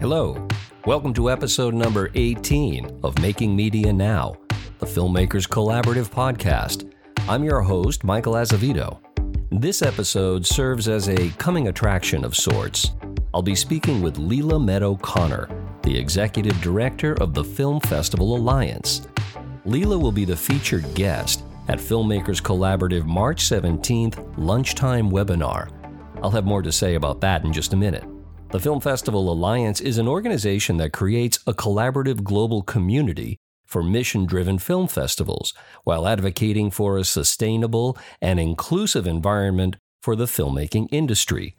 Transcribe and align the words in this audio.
Hello. 0.00 0.46
Welcome 0.86 1.12
to 1.14 1.28
episode 1.28 1.74
number 1.74 2.12
18 2.14 3.00
of 3.02 3.18
Making 3.18 3.56
Media 3.56 3.92
Now, 3.92 4.36
the 4.78 4.86
Filmmakers 4.86 5.48
Collaborative 5.48 6.08
podcast. 6.08 6.92
I'm 7.28 7.42
your 7.42 7.62
host, 7.62 8.04
Michael 8.04 8.34
Azevedo. 8.34 9.00
This 9.50 9.82
episode 9.82 10.46
serves 10.46 10.86
as 10.86 11.08
a 11.08 11.30
coming 11.30 11.66
attraction 11.66 12.24
of 12.24 12.36
sorts. 12.36 12.92
I'll 13.34 13.42
be 13.42 13.56
speaking 13.56 14.00
with 14.00 14.18
Leela 14.18 14.64
Meadow 14.64 14.94
Connor, 14.94 15.48
the 15.82 15.98
executive 15.98 16.60
director 16.60 17.14
of 17.20 17.34
the 17.34 17.42
Film 17.42 17.80
Festival 17.80 18.36
Alliance. 18.36 19.08
Leela 19.66 20.00
will 20.00 20.12
be 20.12 20.24
the 20.24 20.36
featured 20.36 20.94
guest 20.94 21.42
at 21.66 21.80
Filmmakers 21.80 22.40
Collaborative 22.40 23.04
March 23.04 23.42
17th 23.42 24.32
lunchtime 24.36 25.10
webinar. 25.10 25.72
I'll 26.22 26.30
have 26.30 26.46
more 26.46 26.62
to 26.62 26.70
say 26.70 26.94
about 26.94 27.20
that 27.22 27.44
in 27.44 27.52
just 27.52 27.72
a 27.72 27.76
minute. 27.76 28.04
The 28.50 28.60
Film 28.60 28.80
Festival 28.80 29.30
Alliance 29.30 29.78
is 29.78 29.98
an 29.98 30.08
organization 30.08 30.78
that 30.78 30.94
creates 30.94 31.38
a 31.46 31.52
collaborative 31.52 32.22
global 32.22 32.62
community 32.62 33.36
for 33.66 33.82
mission 33.82 34.24
driven 34.24 34.56
film 34.58 34.88
festivals 34.88 35.52
while 35.84 36.08
advocating 36.08 36.70
for 36.70 36.96
a 36.96 37.04
sustainable 37.04 37.98
and 38.22 38.40
inclusive 38.40 39.06
environment 39.06 39.76
for 40.00 40.16
the 40.16 40.24
filmmaking 40.24 40.88
industry. 40.90 41.56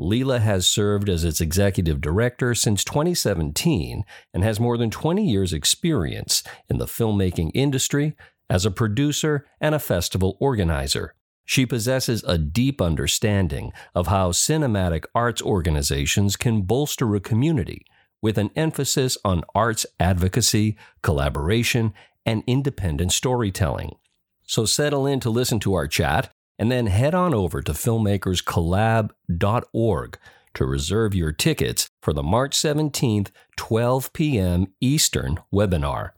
Leela 0.00 0.40
has 0.40 0.66
served 0.66 1.10
as 1.10 1.22
its 1.22 1.42
executive 1.42 2.00
director 2.00 2.54
since 2.54 2.82
2017 2.82 4.02
and 4.32 4.42
has 4.42 4.58
more 4.58 4.78
than 4.78 4.90
20 4.90 5.22
years' 5.22 5.52
experience 5.52 6.42
in 6.66 6.78
the 6.78 6.86
filmmaking 6.86 7.50
industry 7.52 8.16
as 8.48 8.64
a 8.64 8.70
producer 8.70 9.44
and 9.60 9.74
a 9.74 9.78
festival 9.78 10.38
organizer. 10.40 11.14
She 11.44 11.66
possesses 11.66 12.24
a 12.24 12.38
deep 12.38 12.80
understanding 12.80 13.72
of 13.94 14.06
how 14.06 14.30
cinematic 14.30 15.04
arts 15.14 15.42
organizations 15.42 16.36
can 16.36 16.62
bolster 16.62 17.14
a 17.14 17.20
community 17.20 17.84
with 18.22 18.38
an 18.38 18.50
emphasis 18.54 19.18
on 19.24 19.42
arts 19.54 19.84
advocacy, 19.98 20.76
collaboration, 21.02 21.92
and 22.24 22.44
independent 22.46 23.12
storytelling. 23.12 23.96
So 24.44 24.64
settle 24.64 25.06
in 25.06 25.18
to 25.20 25.30
listen 25.30 25.60
to 25.60 25.74
our 25.74 25.86
chat 25.88 26.30
and 26.58 26.70
then 26.70 26.86
head 26.86 27.14
on 27.14 27.34
over 27.34 27.60
to 27.62 27.72
filmmakerscollab.org 27.72 30.18
to 30.54 30.66
reserve 30.66 31.14
your 31.14 31.32
tickets 31.32 31.88
for 32.02 32.12
the 32.12 32.22
March 32.22 32.54
17th, 32.56 33.30
12 33.56 34.12
p.m. 34.12 34.66
Eastern 34.80 35.38
webinar. 35.52 36.10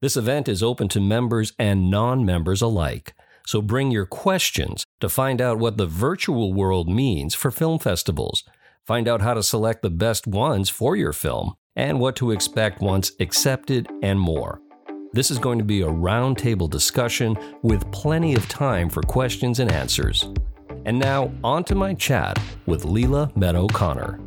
This 0.00 0.16
event 0.16 0.48
is 0.48 0.62
open 0.62 0.88
to 0.88 1.00
members 1.00 1.52
and 1.58 1.90
non 1.90 2.24
members 2.24 2.62
alike. 2.62 3.12
So 3.46 3.60
bring 3.60 3.90
your 3.90 4.06
questions 4.06 4.84
to 5.00 5.08
find 5.08 5.40
out 5.40 5.58
what 5.58 5.76
the 5.76 5.86
virtual 5.86 6.54
world 6.54 6.88
means 6.88 7.34
for 7.34 7.50
film 7.50 7.78
festivals. 7.78 8.42
Find 8.86 9.06
out 9.06 9.20
how 9.20 9.34
to 9.34 9.42
select 9.42 9.82
the 9.82 9.90
best 9.90 10.26
ones 10.26 10.70
for 10.70 10.96
your 10.96 11.12
film 11.12 11.54
and 11.76 12.00
what 12.00 12.16
to 12.16 12.30
expect 12.30 12.80
once 12.80 13.12
accepted 13.20 13.88
and 14.02 14.18
more. 14.18 14.60
This 15.12 15.30
is 15.30 15.38
going 15.38 15.58
to 15.58 15.64
be 15.64 15.82
a 15.82 15.86
roundtable 15.86 16.68
discussion 16.68 17.36
with 17.62 17.90
plenty 17.92 18.34
of 18.34 18.48
time 18.48 18.88
for 18.88 19.02
questions 19.02 19.60
and 19.60 19.70
answers. 19.70 20.26
And 20.86 20.98
now, 20.98 21.32
on 21.42 21.64
to 21.64 21.74
my 21.74 21.94
chat 21.94 22.38
with 22.66 22.84
Leela 22.84 23.34
Meadow 23.36 23.66
Connor. 23.68 24.20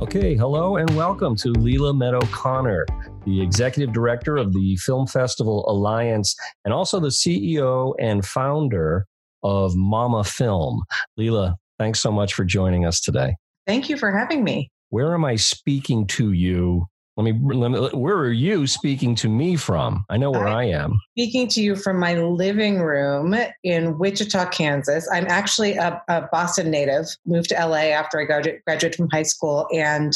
Okay, 0.00 0.36
hello 0.36 0.76
and 0.76 0.88
welcome 0.94 1.34
to 1.36 1.52
Leela 1.54 1.96
Meadow 1.96 2.20
Connor, 2.30 2.86
the 3.26 3.42
executive 3.42 3.92
director 3.92 4.36
of 4.36 4.52
the 4.52 4.76
Film 4.76 5.06
Festival 5.06 5.68
Alliance 5.68 6.34
and 6.64 6.72
also 6.72 7.00
the 7.00 7.08
CEO 7.08 7.92
and 8.00 8.24
founder 8.24 9.04
of 9.42 9.74
Mama 9.76 10.24
Film. 10.24 10.82
Leela, 11.18 11.56
thanks 11.78 12.00
so 12.00 12.10
much 12.10 12.32
for 12.32 12.44
joining 12.44 12.86
us 12.86 13.00
today. 13.00 13.34
Thank 13.66 13.90
you 13.90 13.96
for 13.96 14.12
having 14.12 14.44
me. 14.44 14.70
Where 14.90 15.12
am 15.12 15.24
I 15.24 15.36
speaking 15.36 16.06
to 16.08 16.32
you 16.32 16.86
let 17.16 17.24
me, 17.24 17.54
let 17.54 17.70
me, 17.70 17.78
where 17.98 18.16
are 18.16 18.30
you 18.30 18.66
speaking 18.66 19.14
to 19.16 19.28
me 19.30 19.56
from? 19.56 20.04
I 20.10 20.18
know 20.18 20.30
where 20.30 20.46
I'm 20.46 20.56
I 20.56 20.64
am. 20.64 21.00
Speaking 21.12 21.48
to 21.48 21.62
you 21.62 21.74
from 21.74 21.98
my 21.98 22.14
living 22.14 22.80
room 22.80 23.34
in 23.64 23.98
Wichita, 23.98 24.50
Kansas. 24.50 25.08
I'm 25.10 25.26
actually 25.26 25.76
a, 25.76 26.02
a 26.08 26.28
Boston 26.30 26.70
native, 26.70 27.06
moved 27.24 27.48
to 27.48 27.54
LA 27.54 27.94
after 27.94 28.20
I 28.20 28.24
graduated 28.24 28.96
from 28.96 29.08
high 29.10 29.22
school, 29.22 29.66
and 29.72 30.12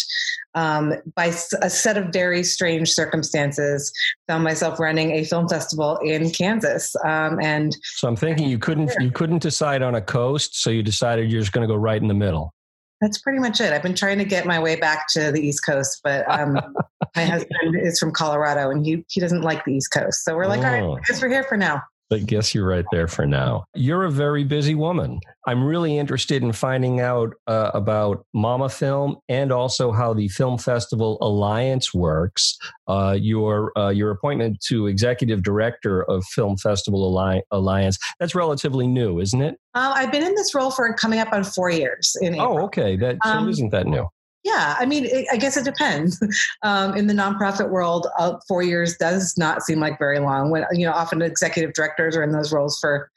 um, 0.54 0.92
by 1.14 1.32
a 1.62 1.70
set 1.70 1.96
of 1.96 2.12
very 2.12 2.42
strange 2.42 2.90
circumstances, 2.90 3.90
found 4.28 4.44
myself 4.44 4.78
running 4.78 5.12
a 5.12 5.24
film 5.24 5.48
festival 5.48 5.96
in 6.04 6.30
Kansas. 6.30 6.94
Um, 7.06 7.40
and 7.40 7.74
so 7.82 8.08
I'm 8.08 8.16
thinking 8.16 8.46
you 8.48 8.58
couldn't 8.58 8.92
you 9.00 9.10
couldn't 9.10 9.40
decide 9.40 9.80
on 9.80 9.94
a 9.94 10.02
coast, 10.02 10.60
so 10.60 10.68
you 10.68 10.82
decided 10.82 11.32
you're 11.32 11.40
just 11.40 11.52
going 11.52 11.66
to 11.66 11.72
go 11.72 11.78
right 11.78 12.00
in 12.00 12.08
the 12.08 12.14
middle. 12.14 12.52
That's 13.00 13.18
pretty 13.18 13.38
much 13.38 13.60
it. 13.60 13.72
I've 13.72 13.82
been 13.82 13.94
trying 13.94 14.18
to 14.18 14.24
get 14.24 14.44
my 14.44 14.58
way 14.58 14.76
back 14.76 15.08
to 15.12 15.32
the 15.32 15.40
East 15.40 15.64
Coast, 15.64 16.00
but 16.04 16.28
um, 16.30 16.54
my 17.16 17.24
husband 17.24 17.76
is 17.80 17.98
from 17.98 18.12
Colorado 18.12 18.70
and 18.70 18.84
he, 18.84 19.04
he 19.08 19.20
doesn't 19.20 19.42
like 19.42 19.64
the 19.64 19.72
East 19.72 19.90
Coast. 19.90 20.24
So 20.24 20.36
we're 20.36 20.46
like, 20.46 20.60
oh. 20.60 20.66
all 20.66 20.72
right, 20.72 20.82
oh. 20.82 20.96
I 20.96 21.00
guess 21.00 21.22
we're 21.22 21.30
here 21.30 21.44
for 21.44 21.56
now. 21.56 21.82
I 22.12 22.18
guess 22.18 22.54
you're 22.54 22.68
right 22.68 22.84
there 22.90 23.06
for 23.06 23.26
now. 23.26 23.64
You're 23.74 24.04
a 24.04 24.10
very 24.10 24.44
busy 24.44 24.74
woman. 24.74 25.20
I'm 25.46 25.64
really 25.64 25.96
interested 25.96 26.42
in 26.42 26.52
finding 26.52 27.00
out 27.00 27.34
uh, 27.46 27.70
about 27.72 28.26
Mama 28.34 28.68
Film 28.68 29.16
and 29.28 29.52
also 29.52 29.92
how 29.92 30.12
the 30.12 30.28
Film 30.28 30.58
Festival 30.58 31.18
Alliance 31.20 31.94
works. 31.94 32.58
Uh, 32.88 33.16
your 33.18 33.76
uh, 33.78 33.90
your 33.90 34.10
appointment 34.10 34.60
to 34.68 34.86
executive 34.86 35.42
director 35.42 36.02
of 36.04 36.24
Film 36.26 36.56
Festival 36.56 37.42
Alliance 37.50 37.98
that's 38.18 38.34
relatively 38.34 38.86
new, 38.86 39.20
isn't 39.20 39.40
it? 39.40 39.58
Uh, 39.74 39.92
I've 39.94 40.12
been 40.12 40.22
in 40.22 40.34
this 40.34 40.54
role 40.54 40.70
for 40.70 40.92
coming 40.94 41.20
up 41.20 41.32
on 41.32 41.44
four 41.44 41.70
years. 41.70 42.16
In 42.20 42.34
oh, 42.34 42.42
April. 42.42 42.58
oh, 42.58 42.64
okay. 42.64 42.96
That 42.96 43.18
so 43.24 43.30
um, 43.30 43.48
isn't 43.48 43.70
that 43.70 43.86
new. 43.86 44.06
Yeah, 44.44 44.76
I 44.78 44.86
mean, 44.86 45.04
it, 45.04 45.26
I 45.30 45.36
guess 45.36 45.56
it 45.56 45.64
depends. 45.64 46.22
Um, 46.62 46.94
in 46.96 47.06
the 47.06 47.14
nonprofit 47.14 47.70
world, 47.70 48.06
uh, 48.18 48.34
four 48.46 48.62
years 48.62 48.96
does 48.96 49.36
not 49.38 49.62
seem 49.62 49.80
like 49.80 49.98
very 49.98 50.18
long. 50.18 50.50
When 50.50 50.64
you 50.72 50.84
know, 50.84 50.92
often 50.92 51.22
executive 51.22 51.72
directors 51.72 52.16
are 52.16 52.22
in 52.22 52.32
those 52.32 52.52
roles 52.52 52.78
for 52.78 53.10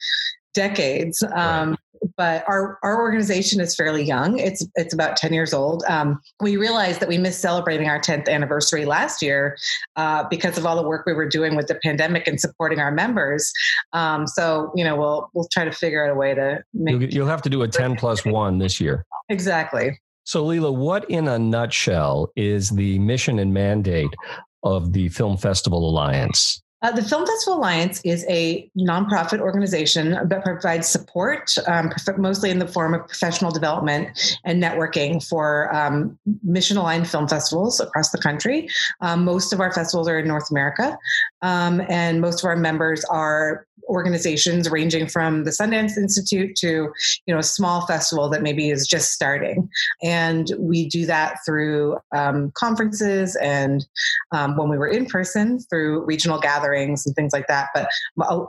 decades. 0.54 1.22
Um, 1.34 1.70
right. 1.70 1.78
But 2.16 2.44
our 2.46 2.78
our 2.82 3.00
organization 3.00 3.60
is 3.60 3.74
fairly 3.74 4.02
young. 4.02 4.38
It's 4.38 4.66
it's 4.76 4.92
about 4.92 5.16
ten 5.16 5.32
years 5.32 5.52
old. 5.52 5.84
Um, 5.88 6.20
we 6.40 6.56
realized 6.56 7.00
that 7.00 7.08
we 7.08 7.18
missed 7.18 7.40
celebrating 7.40 7.88
our 7.88 7.98
tenth 7.98 8.28
anniversary 8.28 8.84
last 8.84 9.22
year 9.22 9.56
uh, 9.96 10.24
because 10.28 10.58
of 10.58 10.66
all 10.66 10.76
the 10.76 10.86
work 10.86 11.06
we 11.06 11.12
were 11.12 11.28
doing 11.28 11.56
with 11.56 11.66
the 11.66 11.76
pandemic 11.76 12.26
and 12.28 12.40
supporting 12.40 12.78
our 12.78 12.90
members. 12.90 13.50
Um, 13.92 14.26
so 14.26 14.72
you 14.74 14.84
know, 14.84 14.96
we'll 14.96 15.30
we'll 15.34 15.48
try 15.52 15.64
to 15.64 15.72
figure 15.72 16.04
out 16.04 16.10
a 16.10 16.14
way 16.14 16.34
to 16.34 16.62
make. 16.74 17.00
You'll, 17.00 17.10
you'll 17.10 17.26
have 17.26 17.42
to 17.42 17.50
do 17.50 17.62
a 17.62 17.68
ten 17.68 17.96
plus 17.96 18.24
one 18.24 18.58
this 18.58 18.80
year. 18.80 19.04
Exactly. 19.28 19.98
So, 20.24 20.44
Leela, 20.44 20.74
what 20.74 21.08
in 21.10 21.28
a 21.28 21.38
nutshell 21.38 22.32
is 22.34 22.70
the 22.70 22.98
mission 22.98 23.38
and 23.38 23.52
mandate 23.52 24.14
of 24.62 24.92
the 24.92 25.10
Film 25.10 25.36
Festival 25.36 25.88
Alliance? 25.88 26.63
Uh, 26.84 26.92
the 26.92 27.02
Film 27.02 27.24
Festival 27.24 27.58
Alliance 27.58 28.02
is 28.04 28.26
a 28.28 28.70
nonprofit 28.78 29.40
organization 29.40 30.10
that 30.28 30.44
provides 30.44 30.86
support, 30.86 31.56
um, 31.66 31.90
mostly 32.18 32.50
in 32.50 32.58
the 32.58 32.68
form 32.68 32.92
of 32.92 33.08
professional 33.08 33.50
development 33.50 34.36
and 34.44 34.62
networking 34.62 35.26
for 35.26 35.74
um, 35.74 36.18
mission 36.42 36.76
aligned 36.76 37.08
film 37.08 37.26
festivals 37.26 37.80
across 37.80 38.10
the 38.10 38.18
country. 38.18 38.68
Um, 39.00 39.24
most 39.24 39.54
of 39.54 39.60
our 39.60 39.72
festivals 39.72 40.08
are 40.08 40.18
in 40.18 40.28
North 40.28 40.50
America, 40.50 40.98
um, 41.40 41.80
and 41.88 42.20
most 42.20 42.44
of 42.44 42.48
our 42.48 42.56
members 42.56 43.02
are 43.06 43.66
organizations 43.88 44.70
ranging 44.70 45.06
from 45.06 45.44
the 45.44 45.50
Sundance 45.50 45.96
Institute 45.96 46.56
to 46.56 46.92
you 47.26 47.34
know 47.34 47.38
a 47.38 47.42
small 47.42 47.86
festival 47.86 48.28
that 48.30 48.42
maybe 48.42 48.70
is 48.70 48.86
just 48.86 49.12
starting, 49.12 49.68
and 50.02 50.50
we 50.58 50.88
do 50.88 51.06
that 51.06 51.36
through 51.46 51.96
um, 52.14 52.50
conferences 52.54 53.36
and 53.36 53.86
um, 54.32 54.56
when 54.56 54.68
we 54.68 54.78
were 54.78 54.88
in 54.88 55.06
person 55.06 55.58
through 55.58 56.04
regional 56.04 56.38
gatherings 56.38 56.73
and 56.82 57.14
things 57.14 57.32
like 57.32 57.46
that. 57.46 57.68
But 57.74 57.88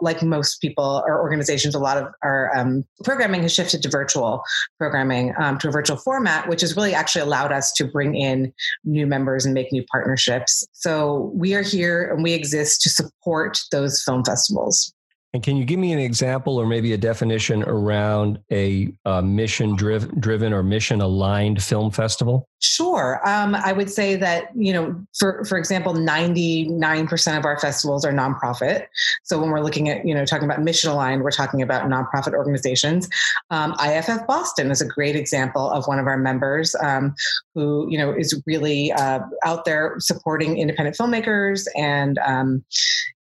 like 0.01 0.21
most 0.23 0.61
people 0.61 1.03
or 1.05 1.21
organizations, 1.21 1.75
a 1.75 1.79
lot 1.79 1.97
of 1.97 2.07
our 2.23 2.55
um, 2.55 2.83
programming 3.03 3.41
has 3.43 3.53
shifted 3.53 3.81
to 3.83 3.89
virtual 3.89 4.43
programming 4.77 5.33
um, 5.39 5.57
to 5.59 5.69
a 5.69 5.71
virtual 5.71 5.97
format, 5.97 6.47
which 6.49 6.61
has 6.61 6.75
really 6.75 6.93
actually 6.93 7.21
allowed 7.21 7.51
us 7.51 7.71
to 7.73 7.85
bring 7.85 8.15
in 8.15 8.53
new 8.83 9.07
members 9.07 9.45
and 9.45 9.53
make 9.53 9.71
new 9.71 9.83
partnerships. 9.91 10.65
So 10.73 11.31
we 11.33 11.53
are 11.53 11.61
here 11.61 12.11
and 12.11 12.23
we 12.23 12.33
exist 12.33 12.81
to 12.81 12.89
support 12.89 13.59
those 13.71 14.01
film 14.01 14.23
festivals. 14.23 14.93
And 15.35 15.43
can 15.43 15.57
you 15.57 15.65
give 15.65 15.79
me 15.79 15.91
an 15.91 15.99
example 15.99 16.57
or 16.57 16.65
maybe 16.65 16.93
a 16.93 16.97
definition 16.97 17.61
around 17.63 18.39
a 18.53 18.93
uh, 19.03 19.21
mission 19.21 19.75
driven 19.75 20.53
or 20.53 20.63
mission 20.63 21.01
aligned 21.01 21.61
film 21.61 21.91
festival? 21.91 22.47
Sure. 22.61 23.19
Um, 23.27 23.53
I 23.53 23.73
would 23.73 23.89
say 23.89 24.15
that, 24.15 24.45
you 24.55 24.71
know, 24.71 24.95
for, 25.19 25.43
for 25.43 25.57
example, 25.57 25.93
99% 25.93 27.37
of 27.37 27.43
our 27.43 27.59
festivals 27.59 28.05
are 28.05 28.13
nonprofit. 28.13 28.85
So 29.23 29.37
when 29.37 29.49
we're 29.49 29.59
looking 29.59 29.89
at, 29.89 30.07
you 30.07 30.15
know, 30.15 30.23
talking 30.23 30.45
about 30.45 30.61
mission 30.61 30.89
aligned, 30.89 31.21
we're 31.21 31.31
talking 31.31 31.61
about 31.61 31.89
nonprofit 31.89 32.33
organizations. 32.33 33.09
Um, 33.49 33.75
IFF 33.85 34.25
Boston 34.27 34.71
is 34.71 34.79
a 34.79 34.87
great 34.87 35.17
example 35.17 35.69
of 35.69 35.85
one 35.85 35.99
of 35.99 36.07
our 36.07 36.17
members 36.17 36.73
um, 36.81 37.13
who, 37.53 37.87
you 37.91 37.97
know, 37.97 38.13
is 38.13 38.41
really 38.45 38.93
uh, 38.93 39.19
out 39.43 39.65
there 39.65 39.95
supporting 39.99 40.57
independent 40.57 40.95
filmmakers 40.95 41.67
and, 41.75 42.19
um, 42.19 42.63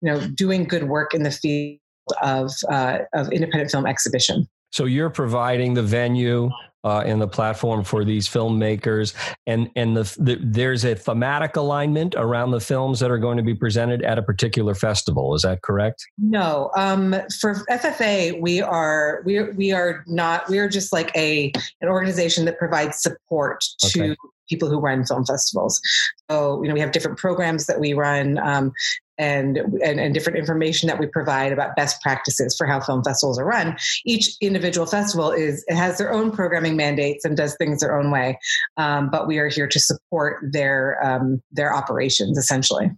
you 0.03 0.12
know, 0.12 0.20
doing 0.35 0.64
good 0.64 0.88
work 0.88 1.14
in 1.14 1.23
the 1.23 1.31
field 1.31 1.79
of 2.22 2.50
uh, 2.69 2.99
of 3.14 3.32
independent 3.32 3.70
film 3.70 3.87
exhibition. 3.87 4.49
So 4.70 4.87
you're 4.87 5.10
providing 5.10 5.75
the 5.75 5.82
venue, 5.82 6.50
uh, 6.84 7.02
and 7.06 7.20
the 7.20 7.28
platform 7.28 7.84
for 7.84 8.04
these 8.04 8.28
filmmakers. 8.28 9.14
And 9.46 9.70
and 9.76 9.96
the, 9.96 10.16
the, 10.19 10.38
there's 10.43 10.84
a 10.84 10.94
thematic 10.94 11.56
alignment 11.56 12.14
around 12.16 12.50
the 12.50 12.60
films 12.60 13.00
that 13.00 13.10
are 13.10 13.19
going 13.19 13.37
to 13.37 13.43
be 13.43 13.54
presented 13.54 14.02
at 14.02 14.19
a 14.19 14.22
particular 14.22 14.75
festival. 14.75 15.34
Is 15.34 15.43
that 15.43 15.62
correct? 15.62 16.04
No, 16.19 16.70
um, 16.76 17.14
for 17.40 17.64
FFA, 17.70 18.40
we 18.40 18.60
are 18.60 19.22
we 19.25 19.43
we 19.43 19.72
are 19.72 20.04
not. 20.06 20.49
We 20.49 20.58
are 20.58 20.69
just 20.69 20.93
like 20.93 21.14
a 21.16 21.52
an 21.81 21.88
organization 21.88 22.44
that 22.46 22.58
provides 22.58 23.00
support 23.00 23.64
to. 23.81 24.02
Okay 24.02 24.16
people 24.52 24.69
who 24.69 24.78
run 24.78 25.06
film 25.06 25.25
festivals. 25.25 25.81
So, 26.31 26.62
you 26.62 26.69
know, 26.69 26.75
we 26.75 26.81
have 26.81 26.93
different 26.93 27.19
programs 27.19 27.66
that 27.66 27.81
we 27.81 27.94
run. 27.94 28.38
Um, 28.38 28.72
and, 29.19 29.58
and, 29.58 30.00
and 30.00 30.14
different 30.14 30.38
information 30.38 30.88
that 30.88 30.99
we 30.99 31.06
provide 31.06 31.52
about 31.52 31.76
best 31.76 32.00
practices 32.00 32.56
for 32.56 32.66
how 32.66 32.81
film 32.81 33.04
festivals 33.04 33.38
are 33.38 33.44
run. 33.44 33.76
Each 34.04 34.34
individual 34.40 34.87
festival 34.87 35.31
is 35.31 35.64
has 35.69 35.99
their 35.99 36.12
own 36.12 36.32
programming 36.32 36.76
mandates 36.76 37.25
and 37.25 37.37
does 37.37 37.54
things 37.56 37.81
their 37.81 37.96
own 37.96 38.10
way, 38.10 38.38
um, 38.78 39.10
but 39.10 39.28
we 39.28 39.38
are 39.38 39.49
here 39.49 39.69
to 39.69 39.78
support 39.78 40.43
their 40.50 40.99
um, 41.04 41.40
their 41.52 41.72
operations 41.75 42.37
essentially. 42.37 42.90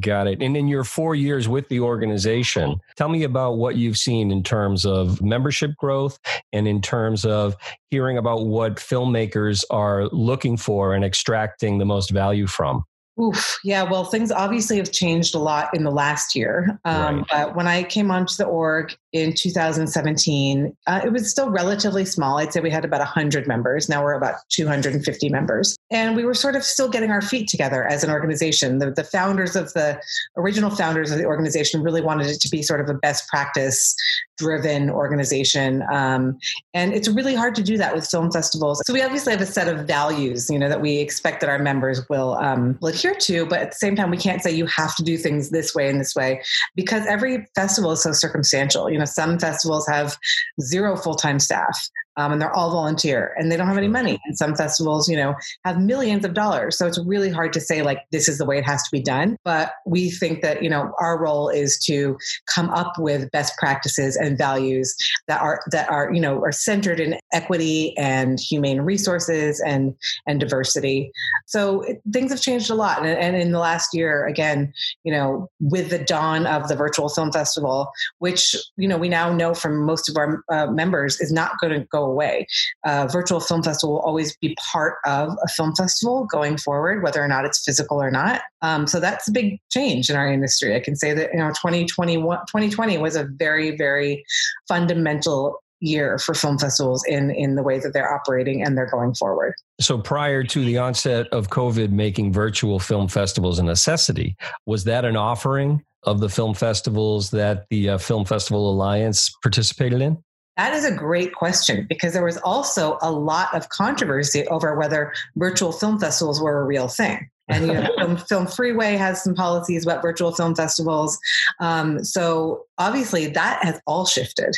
Got 0.00 0.26
it. 0.26 0.42
And 0.42 0.56
in 0.56 0.66
your 0.66 0.82
four 0.82 1.14
years 1.14 1.48
with 1.48 1.68
the 1.68 1.78
organization, 1.78 2.80
tell 2.96 3.08
me 3.08 3.22
about 3.22 3.58
what 3.58 3.76
you've 3.76 3.98
seen 3.98 4.32
in 4.32 4.42
terms 4.42 4.84
of 4.84 5.22
membership 5.22 5.76
growth 5.76 6.18
and 6.52 6.66
in 6.66 6.82
terms 6.82 7.24
of 7.24 7.54
hearing 7.90 8.18
about 8.18 8.46
what 8.46 8.76
filmmakers 8.76 9.62
are 9.70 10.06
looking 10.06 10.56
for 10.56 10.94
and 10.94 11.04
extracting 11.04 11.78
the 11.78 11.84
most 11.84 12.10
value 12.10 12.48
from. 12.48 12.84
Oof, 13.18 13.58
yeah. 13.64 13.82
Well, 13.82 14.04
things 14.04 14.30
obviously 14.30 14.76
have 14.76 14.92
changed 14.92 15.34
a 15.34 15.38
lot 15.38 15.74
in 15.74 15.84
the 15.84 15.90
last 15.90 16.34
year. 16.34 16.78
Um, 16.84 17.18
right. 17.18 17.26
But 17.30 17.56
when 17.56 17.66
I 17.66 17.82
came 17.84 18.10
onto 18.10 18.34
the 18.34 18.44
org 18.44 18.94
in 19.16 19.32
2017, 19.32 20.76
uh, 20.86 21.00
it 21.02 21.10
was 21.10 21.30
still 21.30 21.50
relatively 21.50 22.04
small. 22.04 22.36
I'd 22.38 22.52
say 22.52 22.60
we 22.60 22.70
had 22.70 22.84
about 22.84 23.00
100 23.00 23.46
members. 23.46 23.88
Now 23.88 24.04
we're 24.04 24.12
about 24.12 24.34
250 24.50 25.30
members. 25.30 25.76
And 25.90 26.14
we 26.16 26.24
were 26.24 26.34
sort 26.34 26.54
of 26.54 26.62
still 26.62 26.90
getting 26.90 27.10
our 27.10 27.22
feet 27.22 27.48
together 27.48 27.86
as 27.86 28.04
an 28.04 28.10
organization. 28.10 28.78
The, 28.78 28.90
the 28.90 29.04
founders 29.04 29.56
of 29.56 29.72
the 29.72 29.98
original 30.36 30.68
founders 30.70 31.10
of 31.10 31.18
the 31.18 31.24
organization 31.24 31.82
really 31.82 32.02
wanted 32.02 32.26
it 32.26 32.40
to 32.40 32.50
be 32.50 32.62
sort 32.62 32.80
of 32.80 32.90
a 32.90 32.94
best 32.94 33.26
practice 33.28 33.96
driven 34.36 34.90
organization. 34.90 35.82
Um, 35.90 36.38
and 36.74 36.92
it's 36.92 37.08
really 37.08 37.34
hard 37.34 37.54
to 37.54 37.62
do 37.62 37.78
that 37.78 37.94
with 37.94 38.06
film 38.06 38.30
festivals. 38.30 38.82
So 38.86 38.92
we 38.92 39.02
obviously 39.02 39.32
have 39.32 39.40
a 39.40 39.46
set 39.46 39.68
of 39.68 39.86
values, 39.86 40.50
you 40.50 40.58
know, 40.58 40.68
that 40.68 40.80
we 40.80 40.98
expect 40.98 41.40
that 41.40 41.48
our 41.48 41.58
members 41.58 42.06
will, 42.10 42.34
um, 42.34 42.76
will 42.82 42.88
adhere 42.88 43.14
to, 43.14 43.46
but 43.46 43.60
at 43.60 43.70
the 43.70 43.76
same 43.76 43.96
time, 43.96 44.10
we 44.10 44.18
can't 44.18 44.42
say 44.42 44.50
you 44.52 44.66
have 44.66 44.94
to 44.96 45.02
do 45.02 45.16
things 45.16 45.50
this 45.50 45.74
way 45.74 45.88
and 45.88 45.98
this 45.98 46.14
way 46.14 46.42
because 46.74 47.06
every 47.06 47.46
festival 47.54 47.92
is 47.92 48.02
so 48.02 48.12
circumstantial. 48.12 48.90
You 48.90 48.98
know, 48.98 49.05
some 49.06 49.38
festivals 49.38 49.86
have 49.88 50.16
zero 50.60 50.96
full-time 50.96 51.38
staff 51.38 51.78
um, 52.16 52.32
and 52.32 52.40
they're 52.40 52.54
all 52.54 52.70
volunteer 52.70 53.34
and 53.38 53.50
they 53.50 53.56
don't 53.56 53.66
have 53.66 53.76
any 53.76 53.88
money. 53.88 54.18
And 54.24 54.36
some 54.36 54.54
festivals, 54.54 55.08
you 55.08 55.16
know, 55.16 55.34
have 55.64 55.80
millions 55.80 56.24
of 56.24 56.34
dollars. 56.34 56.78
So 56.78 56.86
it's 56.86 56.98
really 57.04 57.30
hard 57.30 57.52
to 57.54 57.60
say 57.60 57.82
like 57.82 58.00
this 58.12 58.28
is 58.28 58.38
the 58.38 58.44
way 58.44 58.58
it 58.58 58.64
has 58.64 58.82
to 58.82 58.88
be 58.90 59.00
done. 59.00 59.36
But 59.44 59.72
we 59.86 60.10
think 60.10 60.42
that 60.42 60.62
you 60.62 60.70
know 60.70 60.92
our 60.98 61.20
role 61.20 61.48
is 61.48 61.78
to 61.86 62.16
come 62.46 62.70
up 62.70 62.94
with 62.98 63.30
best 63.30 63.56
practices 63.58 64.16
and 64.16 64.38
values 64.38 64.94
that 65.28 65.40
are 65.40 65.60
that 65.70 65.88
are 65.90 66.12
you 66.12 66.20
know 66.20 66.40
are 66.42 66.52
centered 66.52 67.00
in 67.00 67.18
equity 67.32 67.96
and 67.98 68.38
humane 68.40 68.80
resources 68.80 69.60
and 69.60 69.94
and 70.26 70.40
diversity. 70.40 71.10
So 71.46 71.82
it, 71.82 72.00
things 72.12 72.30
have 72.30 72.40
changed 72.40 72.70
a 72.70 72.74
lot. 72.74 73.04
And, 73.04 73.18
and 73.18 73.36
in 73.36 73.52
the 73.52 73.58
last 73.58 73.94
year, 73.94 74.26
again, 74.26 74.72
you 75.04 75.12
know, 75.12 75.48
with 75.60 75.90
the 75.90 75.98
dawn 75.98 76.46
of 76.46 76.68
the 76.68 76.76
virtual 76.76 77.08
film 77.08 77.32
festival, 77.32 77.90
which 78.18 78.56
you 78.76 78.88
know 78.88 78.96
we 78.96 79.08
now 79.08 79.32
know 79.32 79.54
from 79.54 79.84
most 79.84 80.08
of 80.08 80.16
our 80.16 80.42
uh, 80.50 80.66
members 80.66 81.20
is 81.20 81.32
not 81.32 81.58
going 81.60 81.72
to 81.72 81.86
go 81.86 82.05
away. 82.06 82.46
Uh, 82.84 83.06
virtual 83.06 83.40
film 83.40 83.62
festival 83.62 83.94
will 83.94 84.02
always 84.02 84.36
be 84.38 84.56
part 84.72 84.96
of 85.04 85.36
a 85.42 85.48
film 85.48 85.74
festival 85.74 86.26
going 86.30 86.56
forward, 86.56 87.02
whether 87.02 87.22
or 87.22 87.28
not 87.28 87.44
it's 87.44 87.62
physical 87.64 88.02
or 88.02 88.10
not. 88.10 88.42
Um, 88.62 88.86
so 88.86 89.00
that's 89.00 89.28
a 89.28 89.32
big 89.32 89.58
change 89.70 90.08
in 90.10 90.16
our 90.16 90.32
industry. 90.32 90.74
I 90.74 90.80
can 90.80 90.96
say 90.96 91.12
that 91.14 91.30
you 91.32 91.38
know 91.38 91.48
2021, 91.48 92.38
2020 92.46 92.98
was 92.98 93.16
a 93.16 93.24
very 93.24 93.76
very 93.76 94.24
fundamental 94.68 95.62
year 95.80 96.18
for 96.18 96.34
film 96.34 96.58
festivals 96.58 97.04
in 97.06 97.30
in 97.30 97.54
the 97.54 97.62
way 97.62 97.78
that 97.78 97.92
they're 97.92 98.12
operating 98.12 98.62
and 98.62 98.76
they're 98.76 98.90
going 98.90 99.14
forward. 99.14 99.54
So 99.80 99.98
prior 99.98 100.42
to 100.44 100.64
the 100.64 100.78
onset 100.78 101.26
of 101.28 101.50
COVID 101.50 101.90
making 101.90 102.32
virtual 102.32 102.78
film 102.78 103.08
festivals 103.08 103.58
a 103.58 103.62
necessity, 103.62 104.36
was 104.64 104.84
that 104.84 105.04
an 105.04 105.16
offering 105.16 105.84
of 106.06 106.20
the 106.20 106.28
film 106.28 106.54
festivals 106.54 107.30
that 107.32 107.66
the 107.68 107.90
uh, 107.90 107.98
Film 107.98 108.24
Festival 108.24 108.70
Alliance 108.70 109.30
participated 109.42 110.00
in? 110.00 110.22
That 110.56 110.72
is 110.72 110.84
a 110.84 110.92
great 110.92 111.34
question 111.34 111.86
because 111.88 112.12
there 112.12 112.24
was 112.24 112.38
also 112.38 112.98
a 113.02 113.10
lot 113.10 113.54
of 113.54 113.68
controversy 113.68 114.46
over 114.48 114.74
whether 114.74 115.12
virtual 115.36 115.70
film 115.70 115.98
festivals 115.98 116.40
were 116.40 116.60
a 116.60 116.64
real 116.64 116.88
thing. 116.88 117.28
And 117.48 117.66
you 117.66 117.74
know, 117.74 117.88
film, 117.98 118.16
film, 118.16 118.46
Freeway 118.46 118.96
has 118.96 119.22
some 119.22 119.34
policies 119.34 119.84
about 119.84 120.02
virtual 120.02 120.32
film 120.32 120.54
festivals. 120.54 121.18
Um, 121.60 122.02
so 122.02 122.64
obviously, 122.78 123.26
that 123.28 123.62
has 123.62 123.80
all 123.86 124.06
shifted, 124.06 124.54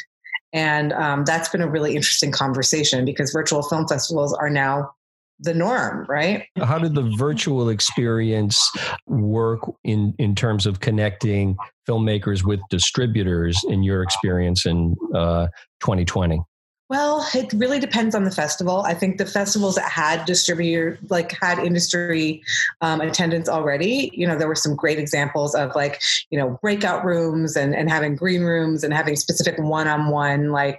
and 0.52 0.92
um, 0.94 1.24
that's 1.24 1.48
been 1.48 1.60
a 1.60 1.68
really 1.68 1.94
interesting 1.94 2.32
conversation 2.32 3.04
because 3.04 3.32
virtual 3.32 3.62
film 3.62 3.86
festivals 3.86 4.32
are 4.34 4.48
now 4.48 4.92
the 5.40 5.54
norm, 5.54 6.04
right? 6.08 6.44
How 6.56 6.78
did 6.78 6.94
the 6.94 7.14
virtual 7.16 7.68
experience 7.68 8.70
work 9.06 9.60
in 9.84 10.14
in 10.18 10.34
terms 10.34 10.66
of 10.66 10.80
connecting 10.80 11.56
filmmakers 11.88 12.44
with 12.44 12.60
distributors 12.70 13.62
in 13.68 13.82
your 13.82 14.02
experience 14.02 14.66
in 14.66 14.96
uh, 15.14 15.46
2020? 15.80 16.40
Well, 16.88 17.26
it 17.34 17.52
really 17.52 17.78
depends 17.78 18.14
on 18.14 18.24
the 18.24 18.30
festival. 18.30 18.80
I 18.80 18.94
think 18.94 19.18
the 19.18 19.26
festivals 19.26 19.74
that 19.74 19.90
had 19.90 20.24
distributor, 20.24 20.98
like 21.10 21.32
had 21.32 21.58
industry 21.58 22.42
um, 22.80 23.02
attendance 23.02 23.46
already, 23.46 24.10
you 24.14 24.26
know, 24.26 24.38
there 24.38 24.48
were 24.48 24.54
some 24.54 24.74
great 24.74 24.98
examples 24.98 25.54
of 25.54 25.74
like, 25.74 26.00
you 26.30 26.38
know, 26.38 26.58
breakout 26.62 27.04
rooms 27.04 27.56
and, 27.56 27.74
and 27.74 27.90
having 27.90 28.16
green 28.16 28.40
rooms 28.40 28.84
and 28.84 28.94
having 28.94 29.16
specific 29.16 29.58
one-on-one 29.58 30.50
like 30.50 30.78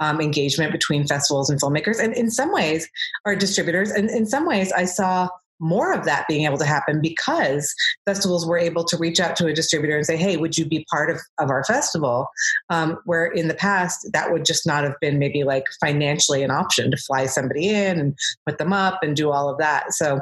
um, 0.00 0.18
engagement 0.18 0.72
between 0.72 1.06
festivals 1.06 1.50
and 1.50 1.60
filmmakers. 1.60 2.02
And 2.02 2.14
in 2.14 2.30
some 2.30 2.52
ways, 2.54 2.88
our 3.26 3.36
distributors, 3.36 3.90
and 3.90 4.08
in 4.08 4.24
some 4.24 4.46
ways, 4.46 4.72
I 4.72 4.86
saw 4.86 5.28
more 5.60 5.92
of 5.92 6.04
that 6.04 6.26
being 6.28 6.44
able 6.44 6.58
to 6.58 6.64
happen 6.64 7.00
because 7.00 7.74
festivals 8.06 8.46
were 8.46 8.58
able 8.58 8.84
to 8.84 8.96
reach 8.96 9.20
out 9.20 9.36
to 9.36 9.46
a 9.46 9.52
distributor 9.52 9.96
and 9.96 10.06
say, 10.06 10.16
hey, 10.16 10.36
would 10.36 10.56
you 10.56 10.64
be 10.64 10.86
part 10.90 11.10
of, 11.10 11.18
of 11.38 11.50
our 11.50 11.64
festival? 11.64 12.26
Um, 12.70 12.98
where 13.04 13.26
in 13.26 13.48
the 13.48 13.54
past, 13.54 14.08
that 14.12 14.32
would 14.32 14.44
just 14.44 14.66
not 14.66 14.84
have 14.84 14.94
been 15.00 15.18
maybe 15.18 15.44
like 15.44 15.66
financially 15.80 16.42
an 16.42 16.50
option 16.50 16.90
to 16.90 16.96
fly 16.96 17.26
somebody 17.26 17.68
in 17.68 17.98
and 17.98 18.18
put 18.46 18.58
them 18.58 18.72
up 18.72 19.00
and 19.02 19.14
do 19.14 19.30
all 19.30 19.48
of 19.48 19.58
that. 19.58 19.92
So 19.92 20.20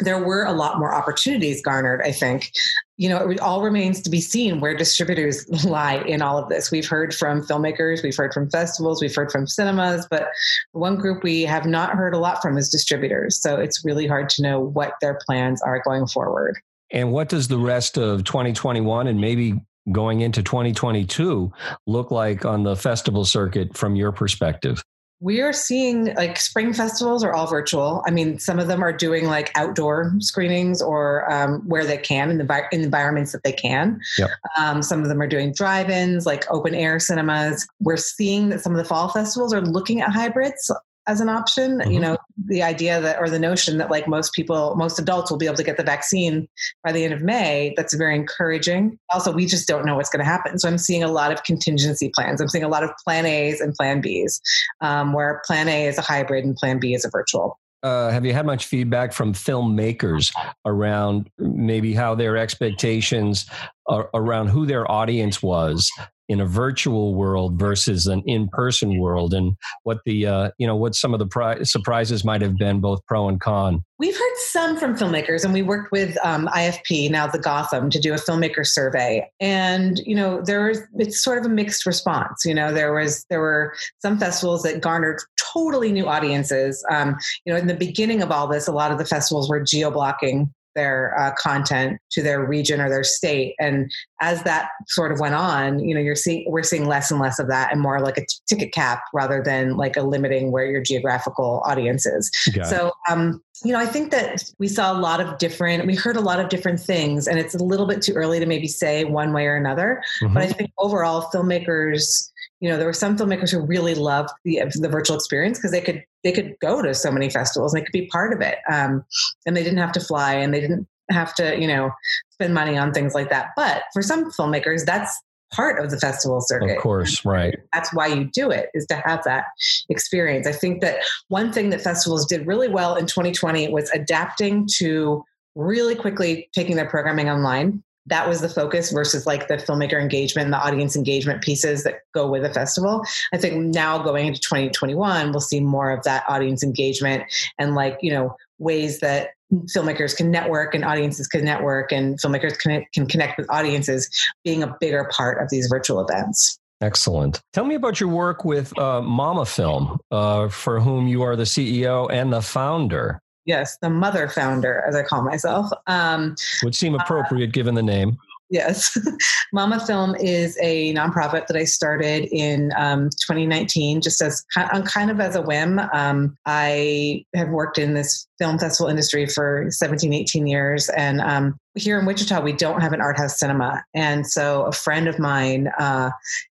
there 0.00 0.22
were 0.22 0.44
a 0.44 0.52
lot 0.52 0.78
more 0.78 0.92
opportunities 0.92 1.62
garnered, 1.62 2.02
I 2.02 2.12
think. 2.12 2.50
You 2.96 3.08
know, 3.08 3.30
it 3.30 3.40
all 3.40 3.62
remains 3.62 4.00
to 4.02 4.10
be 4.10 4.20
seen 4.20 4.60
where 4.60 4.76
distributors 4.76 5.48
lie 5.64 6.02
in 6.06 6.22
all 6.22 6.38
of 6.38 6.48
this. 6.48 6.70
We've 6.70 6.86
heard 6.86 7.14
from 7.14 7.42
filmmakers, 7.42 8.02
we've 8.02 8.16
heard 8.16 8.32
from 8.32 8.50
festivals, 8.50 9.00
we've 9.00 9.14
heard 9.14 9.30
from 9.30 9.46
cinemas, 9.46 10.06
but 10.10 10.28
one 10.72 10.96
group 10.96 11.22
we 11.22 11.42
have 11.42 11.66
not 11.66 11.94
heard 11.94 12.14
a 12.14 12.18
lot 12.18 12.42
from 12.42 12.56
is 12.58 12.68
distributors. 12.68 13.40
So 13.40 13.56
it's 13.56 13.84
really 13.84 14.06
hard 14.06 14.28
to 14.30 14.42
know 14.42 14.60
what 14.60 14.94
their 15.00 15.18
plans 15.26 15.62
are 15.62 15.80
going 15.84 16.06
forward. 16.06 16.58
And 16.90 17.12
what 17.12 17.28
does 17.28 17.48
the 17.48 17.58
rest 17.58 17.98
of 17.98 18.24
2021 18.24 19.06
and 19.06 19.20
maybe 19.20 19.60
going 19.92 20.20
into 20.20 20.42
2022 20.42 21.52
look 21.86 22.10
like 22.10 22.44
on 22.44 22.62
the 22.62 22.76
festival 22.76 23.24
circuit 23.24 23.76
from 23.76 23.96
your 23.96 24.12
perspective? 24.12 24.82
We 25.24 25.40
are 25.40 25.54
seeing 25.54 26.14
like 26.16 26.38
spring 26.38 26.74
festivals 26.74 27.24
are 27.24 27.32
all 27.32 27.46
virtual. 27.46 28.02
I 28.06 28.10
mean, 28.10 28.38
some 28.38 28.58
of 28.58 28.66
them 28.68 28.84
are 28.84 28.92
doing 28.92 29.24
like 29.24 29.50
outdoor 29.56 30.12
screenings 30.18 30.82
or 30.82 31.32
um, 31.32 31.66
where 31.66 31.86
they 31.86 31.96
can 31.96 32.30
in 32.30 32.36
the 32.36 32.68
in 32.72 32.82
environments 32.82 33.32
that 33.32 33.42
they 33.42 33.52
can. 33.52 33.98
Yep. 34.18 34.30
Um, 34.58 34.82
some 34.82 35.00
of 35.00 35.08
them 35.08 35.22
are 35.22 35.26
doing 35.26 35.54
drive-ins, 35.54 36.26
like 36.26 36.44
open 36.50 36.74
air 36.74 37.00
cinemas. 37.00 37.66
We're 37.80 37.96
seeing 37.96 38.50
that 38.50 38.60
some 38.60 38.72
of 38.72 38.76
the 38.76 38.84
fall 38.84 39.08
festivals 39.08 39.54
are 39.54 39.62
looking 39.62 40.02
at 40.02 40.10
hybrids 40.10 40.70
as 41.06 41.20
an 41.20 41.28
option. 41.28 41.78
Mm-hmm. 41.78 41.90
You 41.90 42.00
know, 42.00 42.16
the 42.46 42.62
idea 42.62 43.00
that 43.00 43.18
or 43.18 43.28
the 43.28 43.38
notion 43.38 43.78
that 43.78 43.90
like 43.90 44.08
most 44.08 44.32
people, 44.32 44.74
most 44.76 44.98
adults 44.98 45.30
will 45.30 45.38
be 45.38 45.46
able 45.46 45.56
to 45.56 45.62
get 45.62 45.76
the 45.76 45.82
vaccine 45.82 46.48
by 46.82 46.92
the 46.92 47.04
end 47.04 47.14
of 47.14 47.22
May, 47.22 47.74
that's 47.76 47.94
very 47.94 48.14
encouraging. 48.14 48.98
Also, 49.12 49.32
we 49.32 49.46
just 49.46 49.68
don't 49.68 49.84
know 49.84 49.96
what's 49.96 50.10
going 50.10 50.24
to 50.24 50.30
happen. 50.30 50.58
So 50.58 50.68
I'm 50.68 50.78
seeing 50.78 51.02
a 51.02 51.10
lot 51.10 51.32
of 51.32 51.42
contingency 51.44 52.10
plans. 52.14 52.40
I'm 52.40 52.48
seeing 52.48 52.64
a 52.64 52.68
lot 52.68 52.84
of 52.84 52.90
plan 53.04 53.26
A's 53.26 53.60
and 53.60 53.74
plan 53.74 54.00
B's, 54.00 54.40
um, 54.80 55.12
where 55.12 55.42
plan 55.46 55.68
A 55.68 55.86
is 55.86 55.98
a 55.98 56.02
hybrid 56.02 56.44
and 56.44 56.56
plan 56.56 56.78
B 56.78 56.94
is 56.94 57.04
a 57.04 57.10
virtual. 57.10 57.58
Uh, 57.82 58.10
have 58.10 58.24
you 58.24 58.32
had 58.32 58.46
much 58.46 58.64
feedback 58.64 59.12
from 59.12 59.34
filmmakers 59.34 60.32
around 60.64 61.28
maybe 61.38 61.92
how 61.92 62.14
their 62.14 62.34
expectations 62.34 63.44
are, 63.88 64.08
around 64.14 64.46
who 64.46 64.64
their 64.64 64.90
audience 64.90 65.42
was 65.42 65.92
in 66.28 66.40
a 66.40 66.46
virtual 66.46 67.14
world 67.14 67.58
versus 67.58 68.06
an 68.06 68.22
in-person 68.26 68.98
world 68.98 69.34
and 69.34 69.56
what 69.82 69.98
the 70.04 70.26
uh, 70.26 70.50
you 70.58 70.66
know 70.66 70.76
what 70.76 70.94
some 70.94 71.12
of 71.12 71.18
the 71.18 71.26
pri- 71.26 71.62
surprises 71.62 72.24
might 72.24 72.40
have 72.40 72.56
been 72.56 72.80
both 72.80 73.04
pro 73.06 73.28
and 73.28 73.40
con. 73.40 73.84
We've 73.98 74.16
heard 74.16 74.36
some 74.36 74.76
from 74.76 74.96
filmmakers 74.96 75.44
and 75.44 75.52
we 75.54 75.62
worked 75.62 75.92
with 75.92 76.16
um, 76.24 76.48
ifp 76.54 77.10
now 77.10 77.26
the 77.26 77.38
gotham 77.38 77.90
to 77.90 78.00
do 78.00 78.12
a 78.12 78.16
filmmaker 78.16 78.66
survey. 78.66 79.28
And 79.40 79.98
you 80.00 80.14
know 80.14 80.42
there 80.42 80.68
was 80.68 80.80
it's 80.98 81.22
sort 81.22 81.38
of 81.38 81.44
a 81.44 81.48
mixed 81.48 81.86
response 81.86 82.44
you 82.44 82.54
know 82.54 82.72
there 82.72 82.92
was 82.92 83.24
there 83.30 83.40
were 83.40 83.74
some 84.00 84.18
festivals 84.18 84.62
that 84.62 84.80
garnered 84.80 85.20
totally 85.54 85.92
new 85.92 86.06
audiences. 86.06 86.84
Um, 86.90 87.16
you 87.44 87.52
know, 87.52 87.58
in 87.58 87.66
the 87.66 87.74
beginning 87.74 88.22
of 88.22 88.30
all 88.30 88.46
this, 88.46 88.66
a 88.66 88.72
lot 88.72 88.90
of 88.90 88.98
the 88.98 89.04
festivals 89.04 89.48
were 89.48 89.60
geo 89.60 89.90
blocking 89.90 90.52
their 90.74 91.18
uh, 91.18 91.32
content 91.38 91.98
to 92.12 92.22
their 92.22 92.44
region 92.44 92.80
or 92.80 92.88
their 92.88 93.04
state. 93.04 93.54
And 93.58 93.90
as 94.20 94.42
that 94.44 94.70
sort 94.88 95.12
of 95.12 95.20
went 95.20 95.34
on, 95.34 95.78
you 95.80 95.94
know, 95.94 96.00
you're 96.00 96.16
seeing 96.16 96.50
we're 96.50 96.62
seeing 96.62 96.86
less 96.86 97.10
and 97.10 97.20
less 97.20 97.38
of 97.38 97.48
that, 97.48 97.72
and 97.72 97.80
more 97.80 98.00
like 98.00 98.18
a 98.18 98.22
t- 98.22 98.26
ticket 98.46 98.72
cap 98.72 99.02
rather 99.12 99.42
than 99.42 99.76
like 99.76 99.96
a 99.96 100.02
limiting 100.02 100.52
where 100.52 100.66
your 100.66 100.82
geographical 100.82 101.62
audience 101.64 102.06
is. 102.06 102.30
Got 102.54 102.66
so, 102.66 102.92
um, 103.10 103.42
you 103.64 103.72
know, 103.72 103.78
I 103.78 103.86
think 103.86 104.10
that 104.10 104.44
we 104.58 104.68
saw 104.68 104.92
a 104.92 104.98
lot 104.98 105.20
of 105.20 105.38
different, 105.38 105.86
we 105.86 105.94
heard 105.94 106.16
a 106.16 106.20
lot 106.20 106.40
of 106.40 106.48
different 106.48 106.80
things, 106.80 107.26
and 107.26 107.38
it's 107.38 107.54
a 107.54 107.62
little 107.62 107.86
bit 107.86 108.02
too 108.02 108.14
early 108.14 108.40
to 108.40 108.46
maybe 108.46 108.68
say 108.68 109.04
one 109.04 109.32
way 109.32 109.46
or 109.46 109.56
another. 109.56 110.02
Mm-hmm. 110.22 110.34
But 110.34 110.42
I 110.42 110.46
think 110.46 110.70
overall, 110.78 111.30
filmmakers 111.32 112.30
you 112.60 112.70
know 112.70 112.78
there 112.78 112.86
were 112.86 112.94
some 112.94 113.16
filmmakers 113.18 113.50
who 113.50 113.60
really 113.60 113.94
loved 113.94 114.30
the, 114.44 114.62
the 114.74 114.88
virtual 114.88 115.16
experience 115.16 115.58
because 115.58 115.70
they 115.70 115.82
could 115.82 116.02
they 116.24 116.32
could 116.32 116.54
go 116.60 116.82
to 116.82 116.94
so 116.94 117.12
many 117.12 117.30
festivals 117.30 117.72
and 117.72 117.80
they 117.80 117.84
could 117.84 117.92
be 117.92 118.06
part 118.06 118.32
of 118.32 118.40
it 118.40 118.58
um, 118.72 119.04
and 119.46 119.56
they 119.56 119.62
didn't 119.62 119.78
have 119.78 119.92
to 119.92 120.00
fly 120.00 120.34
and 120.34 120.52
they 120.52 120.60
didn't 120.60 120.88
have 121.10 121.34
to 121.34 121.60
you 121.60 121.68
know 121.68 121.90
spend 122.30 122.54
money 122.54 122.76
on 122.76 122.92
things 122.92 123.14
like 123.14 123.30
that. 123.30 123.50
But 123.56 123.82
for 123.92 124.02
some 124.02 124.30
filmmakers 124.32 124.84
that's 124.84 125.20
part 125.52 125.82
of 125.82 125.90
the 125.90 125.98
festival 125.98 126.40
circuit. 126.40 126.76
Of 126.76 126.82
course 126.82 127.24
right. 127.24 127.56
That's 127.72 127.94
why 127.94 128.08
you 128.08 128.24
do 128.24 128.50
it 128.50 128.70
is 128.74 128.86
to 128.86 128.96
have 129.04 129.22
that 129.24 129.44
experience. 129.88 130.46
I 130.48 130.52
think 130.52 130.80
that 130.80 130.96
one 131.28 131.52
thing 131.52 131.70
that 131.70 131.80
festivals 131.80 132.26
did 132.26 132.46
really 132.46 132.68
well 132.68 132.96
in 132.96 133.06
2020 133.06 133.68
was 133.68 133.88
adapting 133.90 134.66
to 134.78 135.22
really 135.54 135.94
quickly 135.94 136.48
taking 136.52 136.74
their 136.74 136.88
programming 136.88 137.30
online 137.30 137.83
that 138.06 138.28
was 138.28 138.40
the 138.40 138.48
focus 138.48 138.90
versus 138.90 139.26
like 139.26 139.48
the 139.48 139.56
filmmaker 139.56 140.00
engagement 140.00 140.46
and 140.46 140.52
the 140.52 140.58
audience 140.58 140.94
engagement 140.96 141.42
pieces 141.42 141.84
that 141.84 142.00
go 142.12 142.30
with 142.30 142.44
a 142.44 142.52
festival. 142.52 143.02
I 143.32 143.38
think 143.38 143.74
now 143.74 143.98
going 143.98 144.26
into 144.26 144.40
2021, 144.40 145.30
we'll 145.30 145.40
see 145.40 145.60
more 145.60 145.90
of 145.90 146.04
that 146.04 146.24
audience 146.28 146.62
engagement 146.62 147.24
and 147.58 147.74
like, 147.74 147.98
you 148.02 148.12
know, 148.12 148.36
ways 148.58 149.00
that 149.00 149.30
filmmakers 149.52 150.16
can 150.16 150.30
network 150.30 150.74
and 150.74 150.84
audiences 150.84 151.28
can 151.28 151.44
network 151.44 151.92
and 151.92 152.20
filmmakers 152.20 152.58
can, 152.58 152.84
can 152.92 153.06
connect 153.06 153.38
with 153.38 153.50
audiences 153.50 154.08
being 154.44 154.62
a 154.62 154.76
bigger 154.80 155.08
part 155.16 155.42
of 155.42 155.48
these 155.50 155.66
virtual 155.68 156.04
events. 156.06 156.58
Excellent. 156.80 157.40
Tell 157.52 157.64
me 157.64 157.76
about 157.76 158.00
your 158.00 158.10
work 158.10 158.44
with 158.44 158.76
uh, 158.78 159.00
Mama 159.00 159.46
Film, 159.46 159.98
uh, 160.10 160.48
for 160.48 160.80
whom 160.80 161.06
you 161.06 161.22
are 161.22 161.36
the 161.36 161.44
CEO 161.44 162.10
and 162.10 162.32
the 162.32 162.42
founder. 162.42 163.20
Yes, 163.46 163.76
the 163.78 163.90
mother 163.90 164.28
founder, 164.28 164.82
as 164.88 164.96
I 164.96 165.02
call 165.02 165.22
myself. 165.22 165.70
Um, 165.86 166.34
Would 166.62 166.74
seem 166.74 166.94
appropriate 166.94 167.48
uh, 167.48 167.52
given 167.52 167.74
the 167.74 167.82
name. 167.82 168.18
Yes. 168.50 168.96
Mama 169.52 169.84
Film 169.84 170.14
is 170.16 170.56
a 170.62 170.94
nonprofit 170.94 171.46
that 171.46 171.56
I 171.56 171.64
started 171.64 172.28
in 172.30 172.72
um, 172.76 173.08
2019, 173.26 174.00
just 174.00 174.20
as 174.22 174.44
kind 174.52 175.10
of 175.10 175.18
as 175.18 175.34
a 175.34 175.42
whim. 175.42 175.80
Um, 175.92 176.36
I 176.46 177.24
have 177.34 177.48
worked 177.48 177.78
in 177.78 177.94
this 177.94 178.26
film 178.38 178.58
festival 178.58 178.88
industry 178.88 179.26
for 179.26 179.66
17, 179.70 180.12
18 180.12 180.46
years. 180.46 180.88
And 180.90 181.20
um, 181.20 181.58
here 181.74 181.98
in 181.98 182.06
Wichita, 182.06 182.42
we 182.42 182.52
don't 182.52 182.80
have 182.80 182.92
an 182.92 183.00
art 183.00 183.18
house 183.18 183.38
cinema. 183.38 183.82
And 183.94 184.26
so 184.26 184.64
a 184.66 184.72
friend 184.72 185.08
of 185.08 185.18
mine 185.18 185.68
uh, 185.78 186.10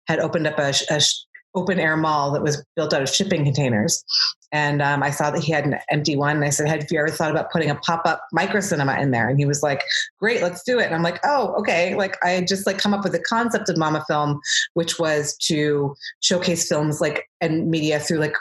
had 0.08 0.20
opened 0.20 0.48
up 0.48 0.60
a, 0.60 0.74
a 0.90 1.02
open 1.56 1.80
air 1.80 1.98
mall 1.98 2.32
that 2.32 2.44
was 2.44 2.64
built 2.76 2.94
out 2.94 3.02
of 3.02 3.10
shipping 3.10 3.44
containers. 3.44 4.04
And 4.52 4.82
um, 4.82 5.04
I 5.04 5.12
saw 5.12 5.30
that 5.32 5.44
he 5.44 5.52
had 5.52 5.66
an 5.66 5.78
empty 5.90 6.16
one. 6.16 6.38
And 6.38 6.46
I 6.46 6.50
said, 6.50 6.68
Have 6.68 6.86
you 6.90 7.00
ever 7.00 7.10
thought 7.10 7.32
about 7.32 7.52
putting 7.52 7.70
a 7.70 7.76
pop 7.76 8.02
up 8.06 8.22
micro 8.32 8.62
cinema 8.62 9.00
in 9.00 9.12
there? 9.12 9.30
And 9.30 9.38
he 9.38 9.46
was 9.46 9.62
like, 9.62 9.84
Great, 10.20 10.42
let's 10.42 10.64
do 10.64 10.80
it. 10.80 10.86
And 10.86 10.96
I'm 10.96 11.04
like, 11.04 11.20
Oh, 11.24 11.54
okay. 11.60 11.96
Like 11.96 12.18
I 12.24 12.42
just 12.42 12.66
like 12.66 12.78
come 12.78 12.94
up 12.94 13.04
with 13.04 13.14
the 13.14 13.20
concept 13.20 13.70
of 13.70 13.78
Mama 13.78 14.04
Film, 14.08 14.40
which 14.74 15.00
was 15.00 15.38
to 15.38 15.96
showcase 16.22 16.68
films 16.68 17.00
like 17.02 17.30
and 17.42 17.70
media 17.70 18.00
through 18.00 18.20
like 18.20 18.36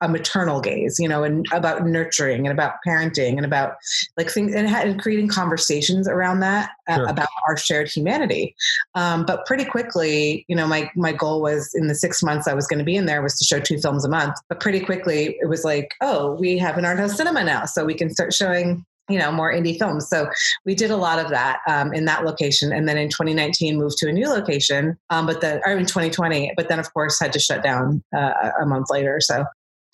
a 0.00 0.08
maternal 0.08 0.60
gaze, 0.60 0.98
you 0.98 1.08
know, 1.08 1.22
and 1.22 1.46
about 1.52 1.86
nurturing 1.86 2.46
and 2.46 2.52
about 2.52 2.74
parenting 2.86 3.36
and 3.36 3.44
about 3.44 3.74
like 4.16 4.30
things 4.30 4.54
and, 4.54 4.68
and 4.68 5.00
creating 5.00 5.28
conversations 5.28 6.08
around 6.08 6.40
that 6.40 6.70
uh, 6.88 6.96
sure. 6.96 7.06
about 7.06 7.28
our 7.48 7.56
shared 7.56 7.88
humanity. 7.88 8.54
Um, 8.94 9.24
but 9.24 9.46
pretty 9.46 9.64
quickly, 9.64 10.44
you 10.48 10.56
know, 10.56 10.66
my 10.66 10.90
my 10.96 11.12
goal 11.12 11.40
was 11.40 11.70
in 11.74 11.88
the 11.88 11.94
six 11.94 12.22
months 12.22 12.46
I 12.46 12.54
was 12.54 12.66
going 12.66 12.78
to 12.78 12.84
be 12.84 12.96
in 12.96 13.06
there 13.06 13.22
was 13.22 13.38
to 13.38 13.44
show 13.44 13.60
two 13.60 13.78
films 13.78 14.04
a 14.04 14.08
month. 14.08 14.36
But 14.48 14.60
pretty 14.60 14.80
quickly, 14.80 15.36
it 15.40 15.48
was 15.48 15.64
like, 15.64 15.94
oh, 16.00 16.32
we 16.32 16.58
have 16.58 16.78
an 16.78 16.84
art 16.84 16.98
house 16.98 17.16
cinema 17.16 17.44
now, 17.44 17.64
so 17.64 17.84
we 17.84 17.94
can 17.94 18.10
start 18.10 18.32
showing 18.32 18.84
you 19.08 19.18
know 19.18 19.30
more 19.30 19.52
indie 19.52 19.78
films 19.78 20.08
so 20.08 20.28
we 20.64 20.74
did 20.74 20.90
a 20.90 20.96
lot 20.96 21.18
of 21.18 21.28
that 21.28 21.60
um, 21.68 21.92
in 21.92 22.04
that 22.06 22.24
location 22.24 22.72
and 22.72 22.88
then 22.88 22.96
in 22.96 23.08
2019 23.08 23.76
moved 23.76 23.98
to 23.98 24.08
a 24.08 24.12
new 24.12 24.28
location 24.28 24.96
um, 25.10 25.26
but 25.26 25.40
then 25.40 25.60
or 25.66 25.72
in 25.72 25.86
2020 25.86 26.52
but 26.56 26.68
then 26.68 26.78
of 26.78 26.92
course 26.94 27.20
had 27.20 27.32
to 27.32 27.38
shut 27.38 27.62
down 27.62 28.02
uh, 28.16 28.50
a 28.62 28.66
month 28.66 28.86
later 28.90 29.20
so 29.20 29.44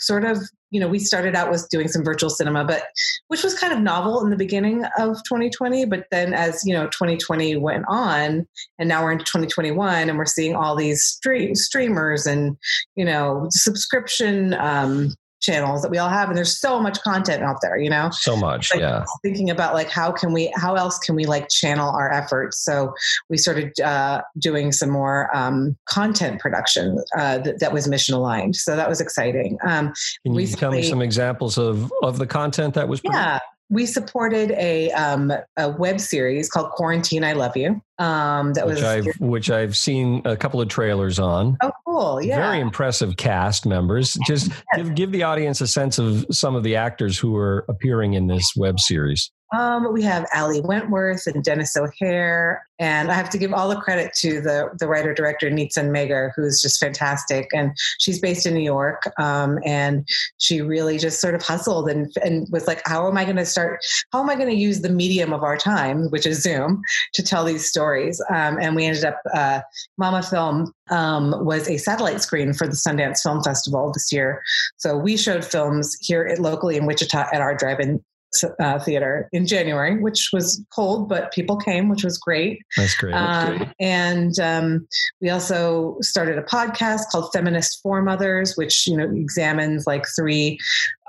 sort 0.00 0.24
of 0.24 0.38
you 0.70 0.80
know 0.80 0.88
we 0.88 0.98
started 0.98 1.34
out 1.34 1.50
with 1.50 1.68
doing 1.70 1.88
some 1.88 2.04
virtual 2.04 2.30
cinema 2.30 2.64
but 2.64 2.84
which 3.28 3.42
was 3.42 3.58
kind 3.58 3.72
of 3.72 3.80
novel 3.80 4.22
in 4.22 4.30
the 4.30 4.36
beginning 4.36 4.84
of 4.98 5.16
2020 5.24 5.84
but 5.84 6.06
then 6.10 6.32
as 6.32 6.64
you 6.64 6.72
know 6.72 6.86
2020 6.86 7.56
went 7.56 7.84
on 7.88 8.46
and 8.78 8.88
now 8.88 9.02
we're 9.02 9.12
into 9.12 9.24
2021 9.24 10.08
and 10.08 10.18
we're 10.18 10.24
seeing 10.24 10.54
all 10.54 10.76
these 10.76 11.04
stream, 11.04 11.54
streamers 11.54 12.26
and 12.26 12.56
you 12.96 13.04
know 13.04 13.46
subscription 13.50 14.54
um, 14.54 15.12
channels 15.40 15.82
that 15.82 15.90
we 15.90 15.98
all 15.98 16.08
have 16.08 16.28
and 16.28 16.36
there's 16.36 16.58
so 16.58 16.80
much 16.80 17.00
content 17.02 17.42
out 17.42 17.56
there 17.62 17.78
you 17.80 17.90
know? 17.90 18.10
So 18.10 18.36
much 18.36 18.72
like 18.72 18.80
yeah. 18.80 19.04
thinking 19.22 19.50
about 19.50 19.74
like 19.74 19.90
how 19.90 20.12
can 20.12 20.32
we 20.32 20.52
how 20.54 20.74
else 20.74 20.98
can 20.98 21.14
we 21.14 21.24
like 21.24 21.48
channel 21.48 21.90
our 21.90 22.12
efforts? 22.12 22.58
So 22.64 22.94
we 23.28 23.36
started 23.36 23.78
uh, 23.80 24.22
doing 24.38 24.72
some 24.72 24.90
more 24.90 25.34
um, 25.36 25.76
content 25.86 26.40
production 26.40 27.02
uh, 27.16 27.38
that, 27.38 27.60
that, 27.60 27.72
was 27.72 27.88
mission 27.88 28.14
aligned. 28.14 28.56
So 28.56 28.76
that 28.76 28.88
was 28.88 29.00
exciting. 29.00 29.58
Um, 29.62 29.92
can 30.24 30.32
you 30.32 30.38
recently, 30.38 30.60
tell 30.60 30.70
me 30.72 30.82
some 30.82 31.02
examples 31.02 31.58
of 31.58 31.92
of 32.02 32.18
the 32.18 32.26
content 32.26 32.74
that 32.74 32.88
was 32.88 33.00
yeah 33.04 33.38
we 33.70 33.86
supported 33.86 34.50
a, 34.52 34.90
um, 34.90 35.32
a 35.56 35.70
web 35.70 36.00
series 36.00 36.50
called 36.50 36.70
Quarantine 36.72 37.22
I 37.24 37.32
Love 37.32 37.56
You. 37.56 37.80
Um, 37.98 38.52
that 38.54 38.66
which 38.66 38.76
was 38.76 38.84
I've, 38.84 39.20
which 39.20 39.50
I've 39.50 39.76
seen 39.76 40.22
a 40.24 40.36
couple 40.36 40.60
of 40.60 40.68
trailers 40.68 41.18
on. 41.18 41.56
Oh, 41.62 41.70
cool! 41.86 42.22
Yeah, 42.22 42.36
very 42.36 42.60
impressive 42.60 43.16
cast 43.16 43.66
members. 43.66 44.16
Just 44.26 44.48
yes. 44.48 44.62
give 44.76 44.94
give 44.94 45.12
the 45.12 45.22
audience 45.22 45.60
a 45.60 45.66
sense 45.66 45.98
of 45.98 46.24
some 46.30 46.54
of 46.54 46.62
the 46.62 46.76
actors 46.76 47.18
who 47.18 47.36
are 47.36 47.64
appearing 47.68 48.14
in 48.14 48.26
this 48.26 48.52
web 48.56 48.80
series. 48.80 49.30
Um, 49.52 49.92
we 49.92 50.02
have 50.02 50.26
Ali 50.34 50.60
Wentworth 50.60 51.26
and 51.26 51.42
Denis 51.42 51.76
O'Hare, 51.76 52.64
and 52.78 53.10
I 53.10 53.14
have 53.14 53.30
to 53.30 53.38
give 53.38 53.52
all 53.52 53.68
the 53.68 53.76
credit 53.76 54.12
to 54.18 54.40
the 54.40 54.70
the 54.78 54.86
writer 54.86 55.12
director 55.12 55.50
Nitzan 55.50 55.90
Mager, 55.90 56.30
who's 56.36 56.62
just 56.62 56.78
fantastic. 56.78 57.48
And 57.52 57.72
she's 57.98 58.20
based 58.20 58.46
in 58.46 58.54
New 58.54 58.62
York, 58.62 59.02
um, 59.18 59.58
and 59.64 60.08
she 60.38 60.60
really 60.60 60.98
just 60.98 61.20
sort 61.20 61.34
of 61.34 61.42
hustled 61.42 61.88
and 61.88 62.12
and 62.24 62.46
was 62.50 62.68
like, 62.68 62.80
"How 62.86 63.08
am 63.08 63.18
I 63.18 63.24
going 63.24 63.36
to 63.36 63.46
start? 63.46 63.80
How 64.12 64.20
am 64.20 64.30
I 64.30 64.36
going 64.36 64.50
to 64.50 64.54
use 64.54 64.82
the 64.82 64.88
medium 64.88 65.32
of 65.32 65.42
our 65.42 65.56
time, 65.56 66.10
which 66.10 66.26
is 66.26 66.42
Zoom, 66.42 66.80
to 67.14 67.22
tell 67.22 67.44
these 67.44 67.68
stories?" 67.68 68.22
Um, 68.30 68.58
and 68.60 68.76
we 68.76 68.84
ended 68.84 69.04
up 69.04 69.20
uh, 69.34 69.60
Mama 69.98 70.22
Film 70.22 70.72
um, 70.90 71.44
was 71.44 71.68
a 71.68 71.76
satellite 71.76 72.20
screen 72.20 72.52
for 72.52 72.66
the 72.66 72.74
Sundance 72.74 73.22
Film 73.22 73.42
Festival 73.42 73.90
this 73.92 74.12
year. 74.12 74.42
So 74.76 74.96
we 74.96 75.16
showed 75.16 75.44
films 75.44 75.96
here 76.00 76.36
locally 76.38 76.76
in 76.76 76.86
Wichita 76.86 77.26
at 77.32 77.40
our 77.40 77.54
drive-in 77.54 78.04
uh, 78.60 78.78
theater 78.78 79.28
in 79.32 79.46
January, 79.46 79.98
which 79.98 80.30
was 80.32 80.62
cold, 80.74 81.08
but 81.08 81.32
people 81.32 81.56
came, 81.56 81.88
which 81.88 82.04
was 82.04 82.18
great. 82.18 82.60
That's 82.76 82.94
great. 82.94 83.12
That's 83.12 83.48
um, 83.48 83.56
great. 83.56 83.68
And 83.80 84.38
um, 84.40 84.88
we 85.20 85.30
also 85.30 85.96
started 86.00 86.38
a 86.38 86.42
podcast 86.42 87.08
called 87.10 87.30
Feminist 87.32 87.80
Foremothers, 87.82 88.56
which 88.56 88.86
you 88.86 88.96
know 88.96 89.10
examines 89.14 89.86
like 89.86 90.04
three 90.16 90.58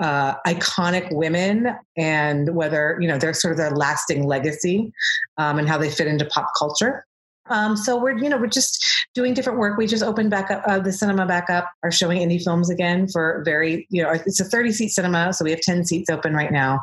uh, 0.01 0.35
iconic 0.47 1.13
women 1.13 1.75
and 1.97 2.55
whether 2.55 2.97
you 2.99 3.07
know 3.07 3.17
they're 3.17 3.33
sort 3.33 3.51
of 3.51 3.57
their 3.57 3.71
lasting 3.71 4.25
legacy 4.25 4.91
um, 5.37 5.59
and 5.59 5.67
how 5.67 5.77
they 5.77 5.89
fit 5.89 6.07
into 6.07 6.25
pop 6.25 6.47
culture. 6.57 7.05
Um, 7.51 7.75
so 7.75 7.97
we're, 7.97 8.17
you 8.17 8.29
know, 8.29 8.37
we're 8.37 8.47
just 8.47 8.85
doing 9.13 9.33
different 9.33 9.59
work. 9.59 9.77
We 9.77 9.87
just 9.87 10.03
opened 10.03 10.31
back 10.31 10.49
up 10.49 10.63
uh, 10.65 10.79
the 10.79 10.91
cinema 10.91 11.25
back 11.25 11.49
up, 11.49 11.69
are 11.83 11.91
showing 11.91 12.19
indie 12.19 12.41
films 12.41 12.69
again 12.69 13.07
for 13.07 13.41
very, 13.45 13.87
you 13.89 14.01
know, 14.01 14.11
it's 14.11 14.39
a 14.39 14.45
30 14.45 14.71
seat 14.71 14.89
cinema. 14.89 15.33
So 15.33 15.43
we 15.43 15.51
have 15.51 15.61
10 15.61 15.85
seats 15.85 16.09
open 16.09 16.33
right 16.33 16.51
now. 16.51 16.79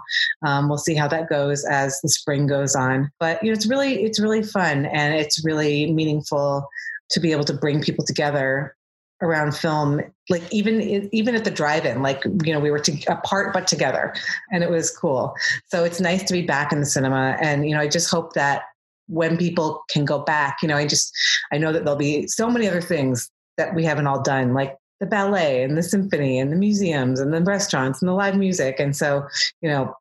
Um, 0.46 0.68
we'll 0.68 0.78
see 0.78 0.94
how 0.94 1.08
that 1.08 1.28
goes 1.28 1.64
as 1.64 1.98
the 2.02 2.08
spring 2.08 2.46
goes 2.46 2.74
on. 2.74 3.10
But, 3.18 3.42
you 3.42 3.50
know, 3.50 3.54
it's 3.54 3.66
really, 3.66 4.04
it's 4.04 4.20
really 4.20 4.42
fun 4.42 4.86
and 4.86 5.14
it's 5.14 5.44
really 5.44 5.92
meaningful 5.92 6.68
to 7.10 7.20
be 7.20 7.32
able 7.32 7.44
to 7.44 7.54
bring 7.54 7.80
people 7.80 8.04
together 8.04 8.74
around 9.20 9.56
film 9.56 10.00
like 10.28 10.42
even 10.52 10.80
even 11.12 11.34
at 11.34 11.44
the 11.44 11.50
drive-in 11.50 12.02
like 12.02 12.22
you 12.44 12.52
know 12.52 12.60
we 12.60 12.70
were 12.70 12.78
to, 12.78 12.96
apart 13.08 13.52
but 13.52 13.66
together 13.66 14.14
and 14.52 14.62
it 14.62 14.70
was 14.70 14.96
cool 14.96 15.34
so 15.66 15.82
it's 15.82 16.00
nice 16.00 16.22
to 16.22 16.32
be 16.32 16.42
back 16.42 16.72
in 16.72 16.78
the 16.78 16.86
cinema 16.86 17.36
and 17.40 17.68
you 17.68 17.74
know 17.74 17.80
i 17.80 17.88
just 17.88 18.08
hope 18.08 18.34
that 18.34 18.62
when 19.08 19.36
people 19.36 19.82
can 19.90 20.04
go 20.04 20.20
back. 20.20 20.58
You 20.62 20.68
know, 20.68 20.76
I 20.76 20.86
just 20.86 21.12
I 21.52 21.58
know 21.58 21.72
that 21.72 21.84
there'll 21.84 21.98
be 21.98 22.26
so 22.26 22.50
many 22.50 22.68
other 22.68 22.80
things 22.80 23.30
that 23.56 23.74
we 23.74 23.84
haven't 23.84 24.06
all 24.06 24.22
done, 24.22 24.54
like 24.54 24.76
the 25.00 25.06
ballet 25.06 25.62
and 25.62 25.76
the 25.76 25.82
symphony 25.82 26.38
and 26.38 26.50
the 26.52 26.56
museums 26.56 27.20
and 27.20 27.32
the 27.32 27.40
restaurants 27.42 28.00
and 28.00 28.08
the 28.08 28.14
live 28.14 28.36
music. 28.36 28.80
And 28.80 28.96
so, 28.96 29.26
you 29.60 29.68
know, 29.68 29.94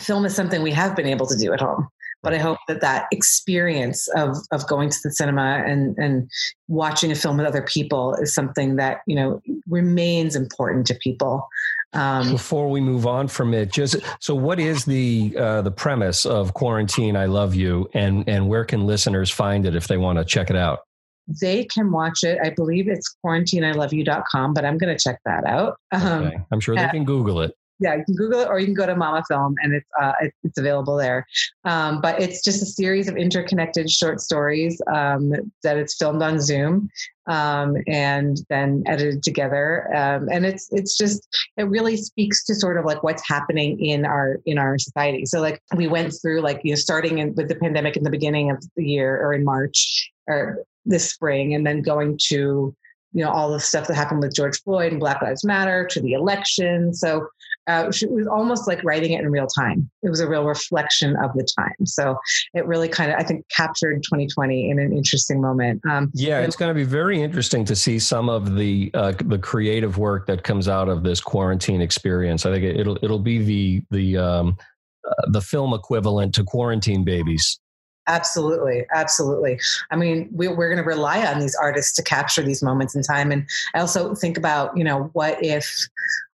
film 0.00 0.24
is 0.24 0.34
something 0.34 0.62
we 0.62 0.72
have 0.72 0.96
been 0.96 1.06
able 1.06 1.26
to 1.26 1.36
do 1.36 1.52
at 1.52 1.60
home. 1.60 1.88
but 2.22 2.32
I 2.32 2.38
hope 2.38 2.58
that 2.68 2.80
that 2.80 3.06
experience 3.10 4.08
of 4.16 4.36
of 4.52 4.66
going 4.68 4.90
to 4.90 4.98
the 5.02 5.10
cinema 5.10 5.62
and 5.66 5.96
and 5.98 6.30
watching 6.68 7.10
a 7.10 7.14
film 7.14 7.36
with 7.36 7.46
other 7.46 7.62
people 7.62 8.14
is 8.14 8.32
something 8.32 8.76
that 8.76 8.98
you 9.06 9.16
know 9.16 9.40
remains 9.68 10.36
important 10.36 10.86
to 10.86 10.94
people. 10.94 11.46
Um, 11.94 12.32
Before 12.32 12.70
we 12.70 12.80
move 12.80 13.06
on 13.06 13.28
from 13.28 13.52
it, 13.52 13.70
just 13.70 13.96
so 14.20 14.34
what 14.34 14.58
is 14.58 14.84
the 14.84 15.36
uh, 15.38 15.62
the 15.62 15.70
premise 15.70 16.24
of 16.24 16.54
Quarantine? 16.54 17.16
I 17.16 17.26
love 17.26 17.54
you, 17.54 17.88
and 17.92 18.26
and 18.28 18.48
where 18.48 18.64
can 18.64 18.86
listeners 18.86 19.30
find 19.30 19.66
it 19.66 19.76
if 19.76 19.88
they 19.88 19.98
want 19.98 20.18
to 20.18 20.24
check 20.24 20.48
it 20.48 20.56
out? 20.56 20.80
They 21.40 21.64
can 21.64 21.92
watch 21.92 22.24
it. 22.24 22.38
I 22.42 22.50
believe 22.50 22.88
it's 22.88 23.14
quarantineiloveyou.com, 23.24 24.54
but 24.54 24.64
I'm 24.64 24.76
going 24.76 24.96
to 24.96 25.00
check 25.00 25.20
that 25.24 25.44
out. 25.44 25.76
Um, 25.92 26.24
okay. 26.24 26.38
I'm 26.50 26.60
sure 26.60 26.74
they 26.74 26.88
can 26.88 27.04
Google 27.04 27.42
it 27.42 27.54
yeah, 27.82 27.96
you 27.96 28.04
can 28.04 28.14
Google 28.14 28.40
it 28.40 28.48
or 28.48 28.58
you 28.58 28.66
can 28.66 28.74
go 28.74 28.86
to 28.86 28.94
Mama 28.94 29.24
Film 29.28 29.56
and 29.62 29.74
it's 29.74 29.88
uh, 30.00 30.12
it's 30.44 30.58
available 30.58 30.96
there. 30.96 31.26
Um, 31.64 32.00
but 32.00 32.20
it's 32.20 32.42
just 32.42 32.62
a 32.62 32.66
series 32.66 33.08
of 33.08 33.16
interconnected 33.16 33.90
short 33.90 34.20
stories 34.20 34.80
um, 34.92 35.32
that 35.62 35.76
it's 35.76 35.96
filmed 35.96 36.22
on 36.22 36.40
Zoom 36.40 36.88
um, 37.26 37.76
and 37.88 38.38
then 38.48 38.84
edited 38.86 39.22
together. 39.22 39.94
Um, 39.94 40.28
and 40.30 40.46
it's 40.46 40.68
it's 40.72 40.96
just 40.96 41.26
it 41.56 41.64
really 41.64 41.96
speaks 41.96 42.44
to 42.44 42.54
sort 42.54 42.78
of 42.78 42.84
like 42.84 43.02
what's 43.02 43.26
happening 43.26 43.80
in 43.80 44.04
our 44.06 44.40
in 44.46 44.58
our 44.58 44.78
society. 44.78 45.26
So 45.26 45.40
like 45.40 45.60
we 45.74 45.88
went 45.88 46.14
through 46.22 46.40
like 46.40 46.60
you 46.62 46.72
know 46.72 46.76
starting 46.76 47.18
in, 47.18 47.34
with 47.34 47.48
the 47.48 47.56
pandemic 47.56 47.96
in 47.96 48.04
the 48.04 48.10
beginning 48.10 48.50
of 48.50 48.64
the 48.76 48.84
year 48.84 49.20
or 49.20 49.34
in 49.34 49.44
March 49.44 50.10
or 50.28 50.64
this 50.84 51.10
spring, 51.10 51.54
and 51.54 51.66
then 51.66 51.82
going 51.82 52.18
to 52.28 52.74
you 53.12 53.24
know 53.24 53.30
all 53.30 53.50
the 53.52 53.60
stuff 53.60 53.86
that 53.88 53.94
happened 53.94 54.20
with 54.20 54.34
George 54.34 54.60
Floyd 54.62 54.92
and 54.92 55.00
Black 55.00 55.22
Lives 55.22 55.44
Matter 55.44 55.86
to 55.90 56.00
the 56.00 56.12
election. 56.12 56.94
So 56.94 57.28
uh, 57.68 57.90
it 58.02 58.10
was 58.10 58.26
almost 58.26 58.66
like 58.66 58.82
writing 58.82 59.12
it 59.12 59.20
in 59.20 59.30
real 59.30 59.46
time. 59.46 59.88
It 60.02 60.10
was 60.10 60.20
a 60.20 60.28
real 60.28 60.44
reflection 60.44 61.16
of 61.16 61.32
the 61.34 61.46
time. 61.58 61.86
So 61.86 62.16
it 62.54 62.66
really 62.66 62.88
kind 62.88 63.12
of, 63.12 63.18
I 63.18 63.22
think, 63.22 63.46
captured 63.54 64.02
2020 64.02 64.70
in 64.70 64.78
an 64.78 64.92
interesting 64.92 65.40
moment. 65.40 65.80
Um, 65.88 66.10
yeah, 66.14 66.40
it's 66.40 66.56
going 66.56 66.70
to 66.70 66.74
be 66.74 66.84
very 66.84 67.22
interesting 67.22 67.64
to 67.66 67.76
see 67.76 67.98
some 67.98 68.28
of 68.28 68.56
the 68.56 68.90
uh, 68.94 69.12
the 69.24 69.38
creative 69.38 69.98
work 69.98 70.26
that 70.26 70.42
comes 70.42 70.68
out 70.68 70.88
of 70.88 71.04
this 71.04 71.20
quarantine 71.20 71.80
experience. 71.80 72.44
I 72.46 72.52
think 72.52 72.64
it'll 72.64 72.98
it'll 73.02 73.18
be 73.18 73.38
the 73.38 73.82
the 73.90 74.16
um, 74.16 74.56
uh, 75.08 75.30
the 75.30 75.40
film 75.40 75.72
equivalent 75.72 76.34
to 76.34 76.44
Quarantine 76.44 77.04
Babies. 77.04 77.60
Absolutely, 78.08 78.84
absolutely. 78.92 79.60
I 79.92 79.96
mean, 79.96 80.28
we, 80.32 80.48
we're 80.48 80.68
going 80.68 80.82
to 80.82 80.88
rely 80.88 81.24
on 81.24 81.38
these 81.38 81.54
artists 81.54 81.92
to 81.94 82.02
capture 82.02 82.42
these 82.42 82.60
moments 82.60 82.96
in 82.96 83.02
time. 83.02 83.30
And 83.30 83.48
I 83.74 83.80
also 83.80 84.14
think 84.14 84.36
about, 84.36 84.76
you 84.76 84.82
know, 84.82 85.10
what 85.12 85.38
if 85.44 85.88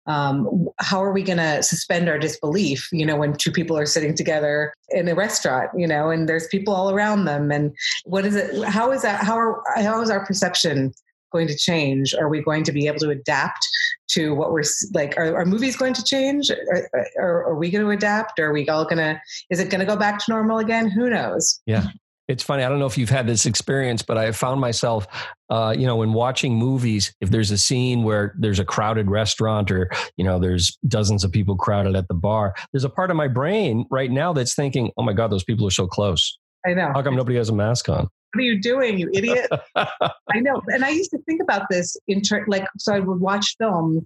um, 0.06 0.68
how 0.78 1.02
are 1.02 1.12
we 1.12 1.22
going 1.22 1.38
to 1.38 1.62
suspend 1.62 2.08
our 2.08 2.18
disbelief 2.18 2.88
you 2.92 3.04
know 3.04 3.16
when 3.16 3.36
two 3.36 3.50
people 3.50 3.76
are 3.76 3.86
sitting 3.86 4.14
together 4.14 4.72
in 4.90 5.08
a 5.08 5.14
restaurant 5.14 5.70
you 5.76 5.86
know 5.86 6.10
and 6.10 6.28
there's 6.28 6.46
people 6.48 6.75
all 6.75 6.90
around 6.90 7.25
them? 7.25 7.50
And 7.50 7.75
what 8.04 8.25
is 8.25 8.36
it 8.36 8.64
how 8.64 8.92
is 8.92 9.02
that 9.02 9.22
how 9.22 9.38
are 9.38 9.62
how 9.76 10.00
is 10.02 10.10
our 10.10 10.25
perception 10.25 10.92
going 11.32 11.48
to 11.48 11.56
change? 11.56 12.14
Are 12.14 12.28
we 12.28 12.40
going 12.40 12.64
to 12.64 12.72
be 12.72 12.86
able 12.86 13.00
to 13.00 13.10
adapt 13.10 13.66
to 14.10 14.34
what 14.34 14.52
we're 14.52 14.62
like 14.94 15.16
are, 15.18 15.36
are 15.36 15.44
movies 15.44 15.76
going 15.76 15.94
to 15.94 16.04
change? 16.04 16.50
Are, 16.50 16.88
are, 17.18 17.44
are 17.48 17.56
we 17.56 17.70
going 17.70 17.84
to 17.84 17.90
adapt? 17.90 18.38
Are 18.38 18.52
we 18.52 18.68
all 18.68 18.84
going 18.84 18.98
to 18.98 19.20
is 19.50 19.60
it 19.60 19.70
going 19.70 19.80
to 19.80 19.86
go 19.86 19.96
back 19.96 20.18
to 20.18 20.25
normal 20.28 20.58
again? 20.58 20.88
Who 20.88 21.10
knows? 21.10 21.60
Yeah 21.66 21.86
it's 22.28 22.42
funny. 22.42 22.64
I 22.64 22.68
don't 22.68 22.78
know 22.78 22.87
if 22.87 22.99
you've 22.99 23.11
had 23.11 23.26
this 23.26 23.47
experience, 23.47 24.02
but 24.02 24.18
I 24.18 24.33
found 24.33 24.61
myself, 24.61 25.06
uh, 25.49 25.75
you 25.76 25.87
know, 25.87 25.97
when 25.97 26.12
watching 26.12 26.56
movies, 26.56 27.14
if 27.21 27.30
there's 27.30 27.50
a 27.50 27.59
scene 27.59 28.02
where 28.02 28.35
there's 28.38 28.59
a 28.59 28.64
crowded 28.64 29.11
restaurant 29.11 29.71
or, 29.71 29.90
you 30.16 30.25
know, 30.25 30.38
there's 30.38 30.76
dozens 30.88 31.23
of 31.25 31.30
people 31.30 31.56
crowded 31.56 31.95
at 31.95 32.09
the 32.09 32.14
bar, 32.14 32.54
there's 32.73 32.85
a 32.85 32.90
part 32.90 33.11
of 33.11 33.16
my 33.16 33.28
brain 33.28 33.87
right 33.90 34.11
now 34.11 34.33
that's 34.33 34.54
thinking, 34.54 34.90
oh 34.97 35.02
my 35.02 35.12
God, 35.12 35.30
those 35.30 35.45
people 35.45 35.66
are 35.66 35.73
so 35.73 35.87
close. 35.87 36.37
I 36.66 36.75
know. 36.75 36.90
How 36.92 37.02
come 37.02 37.14
nobody 37.14 37.37
has 37.37 37.49
a 37.49 37.54
mask 37.54 37.88
on? 37.88 38.09
What 38.33 38.40
are 38.40 38.45
you 38.45 38.61
doing, 38.61 38.99
you 38.99 39.09
idiot? 39.14 39.49
I 39.76 40.40
know. 40.40 40.61
And 40.66 40.85
I 40.85 40.90
used 40.90 41.11
to 41.12 41.18
think 41.26 41.40
about 41.40 41.62
this 41.71 41.97
in 42.09 42.23
ter- 42.23 42.45
like, 42.49 42.66
so 42.76 42.92
I 42.92 42.99
would 42.99 43.21
watch 43.21 43.54
films 43.56 44.02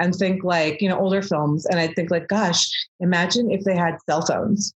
and 0.00 0.14
think 0.14 0.44
like, 0.44 0.80
you 0.80 0.88
know, 0.88 0.98
older 0.98 1.22
films. 1.22 1.66
And 1.66 1.80
I'd 1.80 1.94
think 1.96 2.10
like, 2.10 2.28
gosh, 2.28 2.70
imagine 3.00 3.50
if 3.50 3.64
they 3.64 3.76
had 3.76 3.96
cell 4.08 4.24
phones 4.24 4.72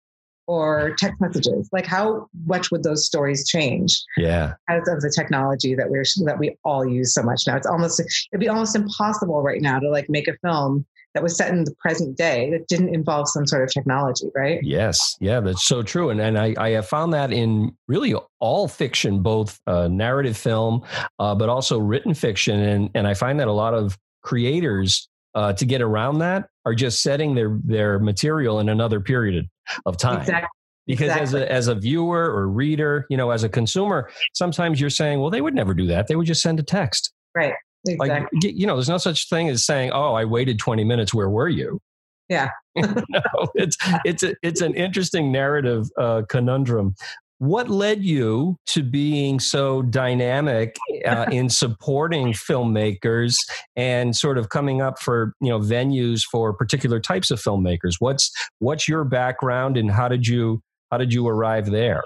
or 0.49 0.97
text 0.99 1.21
messages? 1.21 1.69
Like 1.73 1.87
how 1.87 2.27
much 2.47 2.73
would 2.73 2.83
those 2.83 3.05
stories 3.05 3.47
change 3.47 4.03
yeah. 4.17 4.55
as 4.69 4.89
of 4.89 5.03
the 5.03 5.13
technology 5.15 5.75
that 5.75 5.91
we're 5.91 6.05
that 6.25 6.39
we 6.39 6.57
all 6.65 6.85
use 6.85 7.15
so 7.15 7.23
much 7.23 7.43
now? 7.47 7.57
It's 7.57 7.67
almost 7.67 8.01
it'd 8.01 8.41
be 8.41 8.49
almost 8.49 8.75
impossible 8.75 9.43
right 9.43 9.61
now 9.61 9.79
to 9.79 9.89
like 9.89 10.07
make 10.09 10.27
a 10.27 10.35
film 10.43 10.87
that 11.15 11.23
was 11.23 11.37
set 11.37 11.51
in 11.51 11.65
the 11.65 11.75
present 11.81 12.17
day 12.17 12.51
that 12.51 12.67
didn't 12.69 12.95
involve 12.95 13.29
some 13.29 13.47
sort 13.47 13.63
of 13.63 13.73
technology 13.73 14.27
right? 14.35 14.61
Yes. 14.63 15.17
Yeah 15.21 15.41
that's 15.41 15.65
so 15.65 15.83
true. 15.83 16.11
And, 16.11 16.21
and 16.21 16.39
I, 16.39 16.55
I 16.59 16.71
have 16.71 16.89
found 16.89 17.13
that 17.13 17.33
in 17.33 17.77
really 17.87 18.15
all 18.41 18.69
fiction 18.69 19.23
both 19.23 19.61
uh, 19.67 19.89
narrative 19.89 20.37
film 20.37 20.83
uh, 21.19 21.35
but 21.35 21.49
also 21.49 21.79
written 21.79 22.15
fiction. 22.15 22.59
And, 22.59 22.91
and 22.95 23.07
i 23.07 23.15
find 23.15 23.39
that 23.41 23.49
a 23.49 23.53
lot 23.53 23.75
of 23.75 23.99
creators 24.23 25.09
uh, 25.35 25.53
to 25.53 25.65
get 25.65 25.81
around 25.81 26.19
that 26.19 26.49
are 26.65 26.75
just 26.75 27.03
setting 27.03 27.35
their 27.35 27.59
their 27.65 27.99
material 27.99 28.61
in 28.61 28.69
another 28.69 29.01
period 29.01 29.49
of 29.87 29.97
time. 29.97 30.21
Exactly. 30.21 30.49
Because 30.87 31.09
exactly. 31.11 31.23
as 31.23 31.35
a 31.35 31.53
as 31.53 31.69
a 31.69 31.75
viewer 31.75 32.25
or 32.25 32.49
reader, 32.49 33.07
you 33.11 33.17
know, 33.17 33.31
as 33.31 33.45
a 33.45 33.49
consumer, 33.49 34.11
sometimes 34.35 34.81
you're 34.81 34.91
saying, 34.91 35.21
well, 35.21 35.31
they 35.31 35.41
would 35.41 35.55
never 35.55 35.75
do 35.75 35.87
that. 35.87 36.07
They 36.07 36.17
would 36.17 36.27
just 36.27 36.43
send 36.43 36.59
a 36.61 36.63
text. 36.63 37.13
Right. 37.35 37.55
Exactly. 37.87 38.09
Like, 38.09 38.55
you 38.57 38.67
know, 38.67 38.75
there's 38.75 38.89
no 38.89 38.99
such 38.99 39.29
thing 39.29 39.49
as 39.49 39.65
saying, 39.65 39.93
"Oh, 39.93 40.13
I 40.15 40.25
waited 40.25 40.59
20 40.59 40.85
minutes. 40.85 41.15
Where 41.15 41.31
were 41.31 41.49
you?" 41.49 41.81
Yeah. 42.29 42.51
no, 42.77 43.23
it's 43.55 43.77
it's 44.05 44.23
a, 44.23 44.35
it's 44.43 44.61
an 44.61 44.75
interesting 44.75 45.33
narrative 45.33 45.87
uh, 45.99 46.23
conundrum. 46.29 46.95
What 47.39 47.71
led 47.71 48.03
you 48.03 48.57
to 48.67 48.83
being 48.83 49.39
so 49.39 49.83
dynamic 49.83 50.77
uh, 51.07 51.27
in 51.33 51.49
supporting 51.49 52.33
filmmakers 52.33 53.37
and 53.77 54.17
sort 54.17 54.39
of 54.39 54.49
coming 54.49 54.83
up 54.83 54.99
for 54.99 55.35
you 55.41 55.49
know 55.49 55.61
venues 55.61 56.23
for 56.23 56.53
particular 56.53 57.01
types 57.01 57.31
of 57.31 57.41
filmmakers? 57.41 57.95
What's 57.99 58.31
what's 58.59 58.89
your 58.89 59.05
background 59.05 59.77
and 59.77 59.91
how 59.91 60.09
did 60.09 60.27
you 60.27 60.61
how 60.91 60.99
did 60.99 61.13
you 61.13 61.27
arrive 61.29 61.71
there? 61.71 62.03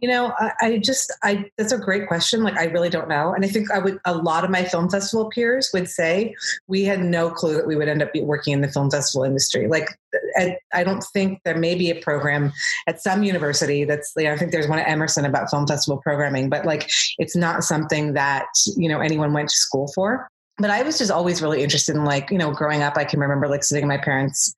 You 0.00 0.08
know, 0.08 0.32
I, 0.38 0.52
I, 0.60 0.78
just, 0.78 1.12
I, 1.22 1.50
that's 1.58 1.72
a 1.72 1.78
great 1.78 2.08
question. 2.08 2.42
Like, 2.42 2.56
I 2.56 2.64
really 2.64 2.88
don't 2.88 3.08
know. 3.08 3.34
And 3.34 3.44
I 3.44 3.48
think 3.48 3.70
I 3.70 3.78
would, 3.78 3.98
a 4.06 4.14
lot 4.14 4.44
of 4.44 4.50
my 4.50 4.64
film 4.64 4.88
festival 4.88 5.28
peers 5.28 5.70
would 5.74 5.88
say 5.88 6.34
we 6.68 6.84
had 6.84 7.00
no 7.00 7.30
clue 7.30 7.54
that 7.54 7.66
we 7.66 7.76
would 7.76 7.88
end 7.88 8.02
up 8.02 8.10
working 8.16 8.54
in 8.54 8.62
the 8.62 8.68
film 8.68 8.90
festival 8.90 9.24
industry. 9.24 9.68
Like, 9.68 9.88
I, 10.36 10.56
I 10.72 10.84
don't 10.84 11.04
think 11.12 11.40
there 11.44 11.56
may 11.56 11.74
be 11.74 11.90
a 11.90 12.00
program 12.00 12.52
at 12.86 13.02
some 13.02 13.22
university 13.22 13.84
that's, 13.84 14.12
you 14.16 14.24
know, 14.24 14.32
I 14.32 14.36
think 14.36 14.52
there's 14.52 14.68
one 14.68 14.78
at 14.78 14.88
Emerson 14.88 15.24
about 15.24 15.50
film 15.50 15.66
festival 15.66 16.00
programming, 16.02 16.48
but 16.48 16.64
like, 16.64 16.90
it's 17.18 17.36
not 17.36 17.62
something 17.62 18.14
that, 18.14 18.46
you 18.76 18.88
know, 18.88 19.00
anyone 19.00 19.32
went 19.32 19.50
to 19.50 19.56
school 19.56 19.90
for. 19.94 20.28
But 20.58 20.70
I 20.70 20.82
was 20.82 20.98
just 20.98 21.10
always 21.10 21.40
really 21.40 21.62
interested 21.62 21.96
in 21.96 22.04
like, 22.04 22.30
you 22.30 22.38
know, 22.38 22.52
growing 22.52 22.82
up, 22.82 22.96
I 22.96 23.04
can 23.04 23.20
remember 23.20 23.48
like 23.48 23.64
sitting 23.64 23.82
in 23.82 23.88
my 23.88 23.98
parents' 23.98 24.54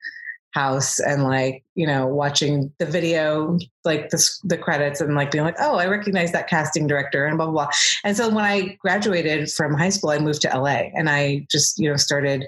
house 0.52 1.00
and 1.00 1.24
like 1.24 1.64
you 1.74 1.86
know 1.86 2.06
watching 2.06 2.72
the 2.78 2.84
video 2.84 3.58
like 3.84 4.10
the, 4.10 4.38
the 4.44 4.58
credits 4.58 5.00
and 5.00 5.14
like 5.14 5.30
being 5.30 5.44
like 5.44 5.56
oh 5.58 5.76
i 5.76 5.86
recognize 5.86 6.30
that 6.32 6.48
casting 6.48 6.86
director 6.86 7.24
and 7.24 7.38
blah 7.38 7.46
blah 7.46 7.64
blah. 7.64 7.70
And 8.04 8.16
so 8.16 8.28
when 8.28 8.44
i 8.44 8.76
graduated 8.80 9.50
from 9.50 9.74
high 9.74 9.88
school 9.88 10.10
i 10.10 10.18
moved 10.18 10.42
to 10.42 10.58
la 10.58 10.66
and 10.66 11.08
i 11.08 11.46
just 11.50 11.78
you 11.78 11.88
know 11.88 11.96
started 11.96 12.46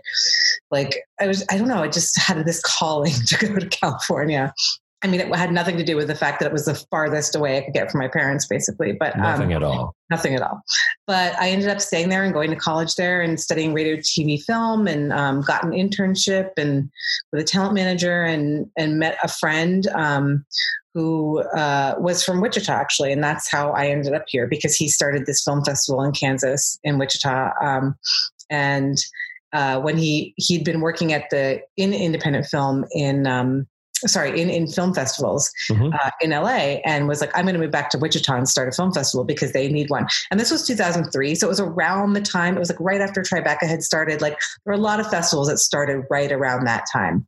like 0.71 1.05
i 1.21 1.27
was 1.27 1.45
i 1.51 1.57
don't 1.57 1.69
know 1.69 1.83
i 1.83 1.89
just 1.89 2.19
had 2.21 2.45
this 2.45 2.61
calling 2.61 3.13
to 3.27 3.47
go 3.47 3.59
to 3.59 3.69
california 3.69 4.53
I 5.05 5.07
mean, 5.07 5.21
it 5.21 5.37
had 5.37 5.53
nothing 5.53 5.77
to 5.77 5.85
do 5.85 5.97
with 5.97 6.09
the 6.09 6.15
fact 6.15 6.41
that 6.41 6.47
it 6.47 6.53
was 6.53 6.65
the 6.65 6.75
farthest 6.91 7.37
away 7.37 7.59
I 7.59 7.61
could 7.61 7.75
get 7.75 7.91
from 7.91 8.01
my 8.01 8.09
parents, 8.09 8.47
basically. 8.47 8.93
But 8.93 9.19
nothing 9.19 9.53
um, 9.55 9.57
at 9.57 9.63
all. 9.63 9.95
Nothing 10.09 10.35
at 10.35 10.41
all. 10.41 10.63
But 11.07 11.39
I 11.39 11.51
ended 11.51 11.69
up 11.69 11.83
staying 11.83 12.09
there 12.09 12.25
and 12.25 12.33
going 12.33 12.49
to 12.49 12.57
college 12.57 12.95
there 12.95 13.21
and 13.21 13.39
studying 13.39 13.75
radio, 13.75 13.97
TV, 13.97 14.43
film, 14.43 14.87
and 14.87 15.13
um, 15.13 15.43
got 15.43 15.63
an 15.63 15.73
internship 15.73 16.53
and 16.57 16.91
with 17.31 17.43
a 17.43 17.45
talent 17.45 17.75
manager 17.75 18.25
and 18.25 18.67
and 18.79 18.99
met 18.99 19.19
a 19.23 19.29
friend 19.29 19.87
um, 19.89 20.47
who 20.95 21.43
uh, 21.51 21.97
was 21.99 22.25
from 22.25 22.41
Wichita 22.41 22.73
actually, 22.73 23.13
and 23.13 23.23
that's 23.23 23.51
how 23.51 23.73
I 23.73 23.89
ended 23.89 24.15
up 24.15 24.25
here 24.27 24.47
because 24.47 24.75
he 24.75 24.89
started 24.89 25.27
this 25.27 25.45
film 25.45 25.63
festival 25.65 26.03
in 26.03 26.13
Kansas 26.13 26.79
in 26.83 26.99
Wichita, 26.99 27.51
um, 27.63 27.95
and. 28.51 28.97
Uh, 29.53 29.81
when 29.81 29.97
he 29.97 30.35
he'd 30.37 30.65
been 30.65 30.81
working 30.81 31.13
at 31.13 31.31
the 31.31 31.61
in 31.77 31.95
independent 31.95 32.45
film 32.45 32.85
in 32.91 33.25
um, 33.25 33.69
sorry, 34.07 34.41
in, 34.41 34.51
in 34.51 34.67
film 34.67 34.95
festivals 34.95 35.51
mm-hmm. 35.71 35.93
uh, 35.93 36.11
in 36.21 36.31
LA 36.31 36.81
and 36.85 37.09
was 37.09 37.21
like, 37.21 37.31
I'm 37.35 37.45
going 37.45 37.55
to 37.55 37.61
move 37.61 37.71
back 37.71 37.91
to 37.91 37.99
Wichita 37.99 38.35
and 38.35 38.49
start 38.49 38.69
a 38.69 38.73
film 38.73 38.93
festival 38.93 39.25
because 39.25 39.53
they 39.53 39.69
need 39.71 39.91
one. 39.91 40.07
And 40.31 40.39
this 40.39 40.51
was 40.51 40.67
2003. 40.67 41.35
So 41.35 41.47
it 41.47 41.49
was 41.49 41.61
around 41.61 42.13
the 42.13 42.21
time, 42.21 42.57
it 42.57 42.61
was 42.61 42.71
like 42.71 42.81
right 42.81 43.01
after 43.01 43.23
Tribeca 43.23 43.67
had 43.67 43.83
started. 43.83 44.21
Like 44.21 44.39
there 44.65 44.75
were 44.75 44.79
a 44.79 44.83
lot 44.83 45.01
of 45.01 45.09
festivals 45.09 45.49
that 45.49 45.59
started 45.59 46.05
right 46.11 46.31
around 46.31 46.67
that 46.67 46.85
time. 46.93 47.27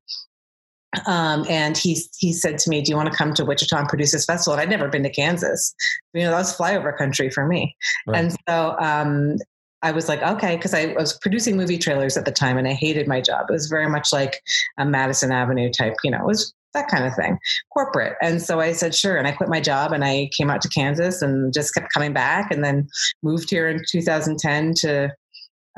Um, 1.06 1.44
and 1.48 1.76
he 1.76 2.00
he 2.16 2.32
said 2.32 2.58
to 2.58 2.70
me, 2.70 2.80
"Do 2.80 2.90
you 2.90 2.96
want 2.96 3.10
to 3.10 3.16
come 3.16 3.34
to 3.34 3.44
Wichita 3.44 3.76
and 3.76 3.88
produce 3.88 4.12
this 4.12 4.24
festival?" 4.24 4.54
And 4.54 4.62
I'd 4.62 4.70
never 4.70 4.88
been 4.88 5.02
to 5.02 5.10
Kansas. 5.10 5.74
You 6.14 6.22
know, 6.22 6.30
that 6.30 6.38
was 6.38 6.56
flyover 6.56 6.96
country 6.96 7.28
for 7.28 7.46
me. 7.46 7.76
Right. 8.06 8.18
And 8.18 8.36
so 8.48 8.76
um, 8.78 9.36
I 9.82 9.92
was 9.92 10.08
like, 10.08 10.22
okay, 10.22 10.56
because 10.56 10.74
I 10.74 10.94
was 10.94 11.18
producing 11.18 11.56
movie 11.56 11.78
trailers 11.78 12.16
at 12.16 12.24
the 12.24 12.32
time, 12.32 12.58
and 12.58 12.66
I 12.66 12.72
hated 12.72 13.06
my 13.06 13.20
job. 13.20 13.46
It 13.48 13.52
was 13.52 13.68
very 13.68 13.88
much 13.88 14.12
like 14.12 14.42
a 14.78 14.84
Madison 14.84 15.32
Avenue 15.32 15.70
type. 15.70 15.94
You 16.02 16.10
know, 16.10 16.20
it 16.20 16.26
was 16.26 16.54
that 16.76 16.88
kind 16.88 17.04
of 17.04 17.14
thing, 17.14 17.38
corporate. 17.72 18.16
And 18.22 18.40
so 18.40 18.60
I 18.60 18.72
said, 18.72 18.94
sure. 18.94 19.16
And 19.16 19.26
I 19.26 19.32
quit 19.32 19.48
my 19.48 19.60
job 19.60 19.92
and 19.92 20.04
I 20.04 20.30
came 20.36 20.50
out 20.50 20.60
to 20.62 20.68
Kansas 20.68 21.22
and 21.22 21.52
just 21.52 21.74
kept 21.74 21.92
coming 21.92 22.12
back 22.12 22.50
and 22.50 22.62
then 22.62 22.88
moved 23.22 23.50
here 23.50 23.68
in 23.68 23.82
2010 23.90 24.74
to 24.80 25.12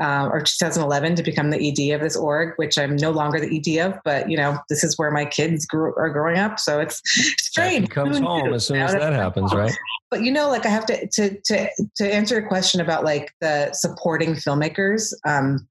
uh, 0.00 0.28
or 0.32 0.40
2011 0.40 1.16
to 1.16 1.22
become 1.22 1.50
the 1.50 1.56
ED 1.56 1.94
of 1.94 2.00
this 2.00 2.16
org, 2.16 2.54
which 2.56 2.78
I'm 2.78 2.96
no 2.96 3.10
longer 3.10 3.40
the 3.40 3.58
ED 3.58 3.84
of, 3.84 3.98
but 4.04 4.30
you 4.30 4.36
know, 4.36 4.58
this 4.68 4.84
is 4.84 4.96
where 4.96 5.10
my 5.10 5.24
kids 5.24 5.66
grew, 5.66 5.94
are 5.96 6.10
growing 6.10 6.38
up. 6.38 6.58
So 6.58 6.80
it's 6.80 7.00
strange. 7.40 7.90
comes 7.90 8.18
home 8.18 8.54
as 8.54 8.66
soon 8.66 8.78
as 8.78 8.92
that 8.92 9.12
happens, 9.12 9.52
right? 9.52 9.74
But 10.10 10.22
you 10.22 10.32
know, 10.32 10.48
like 10.48 10.64
I 10.66 10.70
have 10.70 10.86
to, 10.86 11.06
to, 11.06 11.40
to, 11.40 11.68
to 11.96 12.14
answer 12.14 12.38
your 12.38 12.48
question 12.48 12.80
about 12.80 13.04
like 13.04 13.32
the 13.40 13.72
supporting 13.72 14.34
filmmakers. 14.34 15.12
Um, 15.26 15.68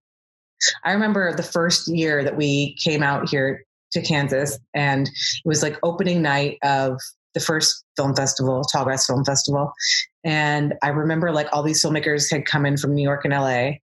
I 0.84 0.92
remember 0.92 1.34
the 1.34 1.44
first 1.44 1.88
year 1.88 2.24
that 2.24 2.36
we 2.36 2.76
came 2.84 3.04
out 3.04 3.30
here 3.30 3.66
to 3.94 4.02
Kansas 4.02 4.60
and 4.74 5.08
it 5.08 5.42
was 5.46 5.64
like 5.64 5.78
opening 5.84 6.22
night 6.22 6.58
of 6.64 7.00
the 7.34 7.40
first 7.40 7.86
film 7.96 8.16
festival, 8.16 8.64
Tallgrass 8.74 9.06
Film 9.06 9.24
Festival. 9.24 9.72
And 10.24 10.74
I 10.82 10.90
remember 10.90 11.32
like 11.32 11.48
all 11.54 11.64
these 11.64 11.84
filmmakers 11.84 12.32
had 12.32 12.46
come 12.46 12.66
in 12.66 12.78
from 12.78 12.96
New 12.96 13.04
York 13.04 13.26
and 13.26 13.34
LA 13.34 13.78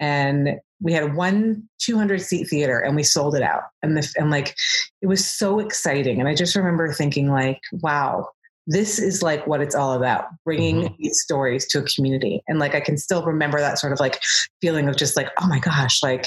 and 0.00 0.58
we 0.80 0.92
had 0.92 1.14
one 1.14 1.68
200 1.78 2.22
seat 2.22 2.44
theater 2.44 2.80
and 2.80 2.96
we 2.96 3.02
sold 3.02 3.34
it 3.34 3.42
out. 3.42 3.64
And 3.82 3.96
the, 3.96 4.12
and 4.16 4.30
like 4.30 4.54
it 5.02 5.06
was 5.06 5.24
so 5.24 5.60
exciting. 5.60 6.18
And 6.18 6.28
i 6.28 6.34
just 6.34 6.56
remember 6.56 6.92
thinking 6.92 7.28
like 7.28 7.60
wow 7.72 8.28
this 8.66 8.98
is 8.98 9.22
like 9.22 9.46
what 9.46 9.60
it's 9.60 9.74
all 9.74 9.94
about 9.94 10.26
bringing 10.44 10.82
mm-hmm. 10.82 10.94
these 10.98 11.20
stories 11.20 11.66
to 11.68 11.80
a 11.80 11.82
community. 11.82 12.42
And 12.48 12.58
like 12.58 12.74
i 12.74 12.80
can 12.80 12.96
still 12.96 13.24
remember 13.24 13.60
that 13.60 13.78
sort 13.78 13.92
of 13.92 14.00
like 14.00 14.20
feeling 14.60 14.88
of 14.88 14.96
just 14.96 15.16
like 15.16 15.28
oh 15.40 15.46
my 15.46 15.58
gosh 15.58 16.02
like 16.02 16.26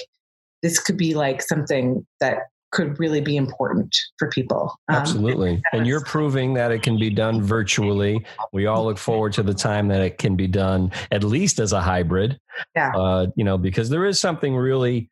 this 0.62 0.80
could 0.80 0.98
be 0.98 1.14
like 1.14 1.42
something 1.42 2.06
that 2.22 2.40
could 2.74 3.00
really 3.00 3.22
be 3.22 3.38
important 3.38 3.96
for 4.18 4.28
people. 4.30 4.76
Um, 4.90 4.96
Absolutely. 4.98 5.62
And 5.72 5.88
you're 5.88 6.04
proving 6.04 6.56
that 6.56 6.72
it 6.72 6.82
can 6.82 6.98
be 6.98 7.12
done 7.12 7.42
virtually. 7.42 8.26
We 8.52 8.66
all 8.66 8.84
look 8.86 8.98
forward 8.98 9.32
to 9.34 9.44
the 9.44 9.54
time 9.54 9.88
that 9.90 10.02
it 10.02 10.18
can 10.18 10.36
be 10.36 10.48
done 10.48 10.92
at 11.12 11.24
least 11.24 11.60
as 11.60 11.72
a 11.72 11.80
hybrid. 11.80 12.38
Yeah. 12.76 12.92
Uh, 12.96 13.28
you 13.36 13.44
know, 13.44 13.58
because 13.58 13.90
there 13.90 14.06
is 14.06 14.20
something 14.20 14.56
really 14.56 15.10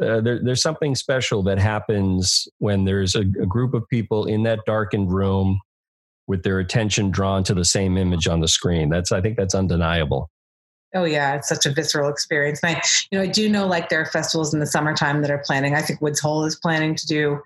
uh, 0.00 0.22
there, 0.22 0.40
there's 0.42 0.62
something 0.62 0.94
special 0.94 1.42
that 1.42 1.58
happens 1.58 2.48
when 2.58 2.86
there's 2.86 3.14
a, 3.14 3.20
a, 3.20 3.46
group 3.46 3.74
of 3.74 3.86
people 3.90 4.24
in 4.24 4.42
that 4.42 4.58
darkened 4.64 5.12
room 5.12 5.60
with 6.26 6.42
their 6.42 6.60
attention 6.60 7.10
drawn 7.10 7.44
to 7.44 7.52
the 7.52 7.64
same 7.64 7.98
image 7.98 8.26
on 8.26 8.40
the 8.40 8.48
screen. 8.48 8.88
That's 8.88 9.12
I 9.12 9.20
think 9.20 9.36
that's 9.36 9.54
undeniable. 9.54 10.30
Oh 10.94 11.04
yeah, 11.04 11.34
it's 11.34 11.48
such 11.48 11.64
a 11.64 11.70
visceral 11.70 12.10
experience. 12.10 12.60
And 12.62 12.76
I, 12.76 12.82
you 13.10 13.18
know, 13.18 13.24
I 13.24 13.28
do 13.28 13.48
know 13.48 13.66
like 13.66 13.88
there 13.88 14.00
are 14.00 14.06
festivals 14.06 14.52
in 14.52 14.60
the 14.60 14.66
summertime 14.66 15.22
that 15.22 15.30
are 15.30 15.42
planning. 15.44 15.74
I 15.74 15.80
think 15.80 16.00
Woods 16.02 16.20
Hole 16.20 16.44
is 16.44 16.56
planning 16.56 16.94
to 16.94 17.06
do 17.06 17.40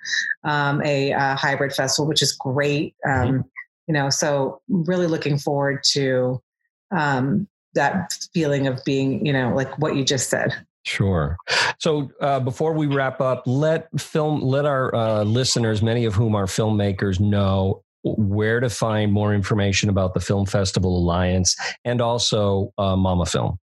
um, 0.44 0.82
a 0.84 1.12
uh, 1.12 1.36
hybrid 1.36 1.72
festival, 1.72 2.08
which 2.08 2.22
is 2.22 2.32
great. 2.32 2.94
Um, 3.06 3.12
mm-hmm. 3.12 3.40
You 3.86 3.94
know, 3.94 4.10
so 4.10 4.60
really 4.68 5.06
looking 5.06 5.38
forward 5.38 5.84
to 5.92 6.42
um, 6.90 7.46
that 7.74 8.12
feeling 8.34 8.66
of 8.66 8.84
being, 8.84 9.24
you 9.24 9.32
know, 9.32 9.54
like 9.54 9.78
what 9.78 9.94
you 9.94 10.04
just 10.04 10.28
said. 10.28 10.52
Sure. 10.84 11.36
So 11.78 12.10
uh, 12.20 12.40
before 12.40 12.72
we 12.72 12.86
wrap 12.86 13.20
up, 13.20 13.42
let 13.46 13.88
film 14.00 14.40
let 14.40 14.66
our 14.66 14.94
uh, 14.94 15.24
listeners, 15.24 15.82
many 15.82 16.04
of 16.04 16.14
whom 16.14 16.34
are 16.34 16.46
filmmakers, 16.46 17.20
know 17.20 17.82
where 18.16 18.60
to 18.60 18.70
find 18.70 19.12
more 19.12 19.34
information 19.34 19.88
about 19.88 20.14
the 20.14 20.20
Film 20.20 20.46
Festival 20.46 20.96
Alliance 20.96 21.56
and 21.84 22.00
also 22.00 22.72
uh, 22.78 22.96
Mama 22.96 23.26
Film. 23.26 23.58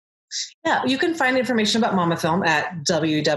Yeah, 0.65 0.85
you 0.85 0.99
can 0.99 1.15
find 1.15 1.37
information 1.37 1.83
about 1.83 1.95
Mama 1.95 2.17
Film 2.17 2.43
at 2.45 2.85
www.mama.film, 2.85 3.33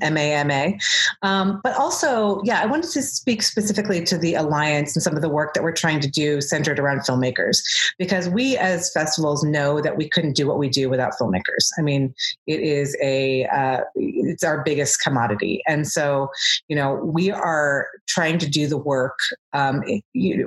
M-A-M-A. 0.00 0.78
Um, 1.22 1.60
but 1.64 1.74
also, 1.76 2.42
yeah, 2.44 2.60
I 2.60 2.66
wanted 2.66 2.90
to 2.90 3.02
speak 3.02 3.42
specifically 3.42 4.04
to 4.04 4.18
the 4.18 4.34
Alliance 4.34 4.94
and 4.94 5.02
some 5.02 5.16
of 5.16 5.22
the 5.22 5.28
work 5.28 5.54
that 5.54 5.62
we're 5.62 5.72
trying 5.72 6.00
to 6.00 6.08
do 6.08 6.40
centered 6.40 6.78
around 6.78 7.00
filmmakers, 7.00 7.62
because 7.98 8.28
we 8.28 8.56
as 8.58 8.92
festivals 8.92 9.42
know 9.42 9.80
that 9.80 9.96
we 9.96 10.08
couldn't 10.08 10.36
do 10.36 10.46
what 10.46 10.58
we 10.58 10.68
do 10.68 10.90
without 10.90 11.14
filmmakers. 11.20 11.70
I 11.78 11.82
mean, 11.82 12.14
it 12.46 12.60
is 12.60 12.96
a, 13.02 13.46
uh, 13.46 13.80
it's 13.94 14.44
our 14.44 14.62
biggest 14.62 15.00
commodity. 15.02 15.62
And 15.66 15.88
so, 15.88 16.28
you 16.68 16.76
know, 16.76 16.96
we 16.96 17.30
are 17.30 17.88
trying 18.06 18.38
to 18.38 18.48
do 18.48 18.66
the 18.66 18.78
work 18.78 19.18
um, 19.54 19.82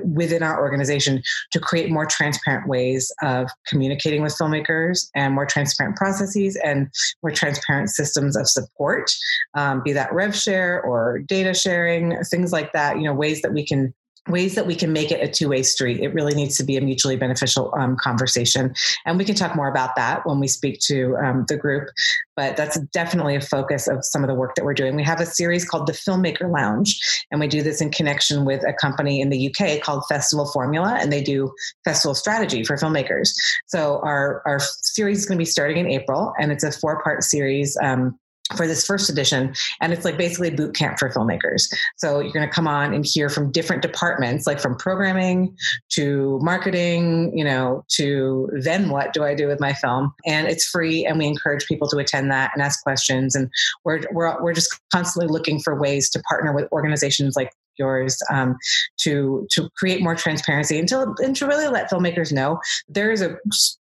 within 0.04 0.44
our 0.44 0.62
organization 0.62 1.24
to 1.52 1.60
create 1.60 1.90
more 1.90 2.06
transparent 2.06 2.68
ways 2.68 3.12
of 3.24 3.50
communicating 3.68 4.22
with 4.22 4.34
filmmakers 4.38 5.10
and 5.16 5.34
more 5.34 5.46
transparent 5.46 5.96
processes 5.96 6.58
and 6.64 6.90
more 7.24 7.32
transparent 7.32 7.90
systems 7.90 8.36
of 8.36 8.48
support, 8.48 9.12
um, 9.56 9.82
be 9.84 9.94
that 9.94 10.14
rev 10.14 10.36
share 10.36 10.82
or 10.82 11.20
data 11.20 11.54
sharing, 11.54 12.18
things 12.26 12.52
like 12.52 12.72
that, 12.74 12.98
you 12.98 13.04
know, 13.04 13.14
ways 13.14 13.42
that 13.42 13.54
we 13.54 13.66
can 13.66 13.94
ways 14.30 14.56
that 14.56 14.68
we 14.68 14.76
can 14.76 14.94
make 14.94 15.12
it 15.12 15.24
a 15.24 15.32
two-way 15.32 15.64
street. 15.64 16.00
It 16.00 16.14
really 16.14 16.34
needs 16.34 16.58
to 16.58 16.64
be 16.64 16.78
a 16.78 16.82
mutually 16.82 17.16
beneficial 17.16 17.74
um, 17.78 17.96
conversation 17.98 18.74
and 19.06 19.18
we 19.18 19.26
can 19.26 19.36
talk 19.36 19.56
more 19.56 19.68
about 19.68 19.96
that 19.96 20.26
when 20.26 20.40
we 20.40 20.48
speak 20.48 20.80
to 20.82 21.16
um, 21.18 21.46
the 21.48 21.58
group 21.58 21.90
but 22.38 22.56
that's 22.56 22.80
definitely 22.94 23.36
a 23.36 23.42
focus 23.42 23.88
of 23.88 24.06
some 24.06 24.24
of 24.24 24.28
the 24.28 24.36
work 24.36 24.54
that 24.56 24.64
we're 24.64 24.76
doing. 24.76 24.96
We 24.96 25.04
have 25.04 25.20
a 25.20 25.26
series 25.26 25.68
called 25.68 25.88
the 25.88 25.94
filmmaker 25.94 26.52
lounge 26.52 27.00
and 27.32 27.40
we 27.40 27.48
do 27.48 27.64
this 27.64 27.82
in 27.82 27.90
connection 27.90 28.46
with 28.46 28.64
a 28.64 28.74
company 28.74 29.20
in 29.20 29.30
the 29.30 29.50
uk 29.50 29.82
called 29.82 30.04
festival 30.08 30.46
formula 30.52 30.98
and 31.02 31.12
they 31.12 31.22
do 31.22 31.52
festival 31.84 32.14
strategy 32.14 32.64
for 32.64 32.76
filmmakers. 32.76 33.34
So 33.66 34.00
our, 34.04 34.44
our 34.46 34.60
series 34.60 35.20
is 35.20 35.26
going 35.26 35.38
to 35.38 35.42
be 35.42 35.46
starting 35.46 35.78
in 35.78 35.88
april 35.88 36.34
and 36.40 36.52
it's 36.52 36.64
a 36.64 36.72
four 36.72 37.02
part 37.02 37.24
series 37.24 37.76
um, 37.82 38.18
for 38.56 38.68
this 38.68 38.86
first 38.86 39.10
edition 39.10 39.54
and 39.82 39.92
it's 39.92 40.06
like 40.06 40.18
basically 40.18 40.50
boot 40.50 40.76
camp 40.76 40.98
for 40.98 41.10
filmmakers. 41.10 41.74
So 41.98 42.20
you're 42.20 42.32
going 42.32 42.48
to 42.48 42.54
come 42.54 42.68
on 42.68 42.94
and 42.94 43.06
hear 43.06 43.30
from 43.30 43.52
different 43.52 43.82
departments 43.82 44.48
like 44.48 44.60
from 44.60 44.76
programming 44.76 45.56
to 45.90 46.40
marketing 46.42 47.38
you 47.38 47.44
know 47.44 47.84
to 47.90 48.50
then 48.62 48.90
what 48.90 49.14
do 49.14 49.24
i 49.24 49.34
do 49.34 49.48
with 49.48 49.60
my 49.60 49.74
film? 49.74 50.14
And 50.26 50.48
it's 50.48 50.66
free 50.66 51.06
and 51.06 51.18
we 51.18 51.26
encourage 51.28 51.66
people 51.68 51.88
to 51.90 51.98
attend 51.98 52.32
that 52.32 52.52
and 52.54 52.64
ask 52.64 52.82
questions. 52.84 53.36
And 53.36 53.50
we're 53.84 54.02
we're, 54.12 54.42
we're 54.42 54.54
just 54.54 54.80
constantly 54.92 55.32
looking 55.32 55.60
for 55.60 55.80
ways 55.80 56.10
to 56.12 56.20
partner 56.22 56.54
with 56.54 56.72
organizations 56.72 57.36
like 57.36 57.52
yours 57.78 58.18
um, 58.32 58.58
to 59.02 59.48
to 59.52 59.70
create 59.78 60.02
more 60.02 60.16
transparency 60.16 60.80
and 60.80 60.88
to, 60.90 61.14
and 61.20 61.36
to 61.36 61.46
really 61.46 61.68
let 61.68 61.90
filmmakers 61.90 62.32
know 62.32 62.60
there 62.88 63.12
is 63.12 63.22
a 63.22 63.38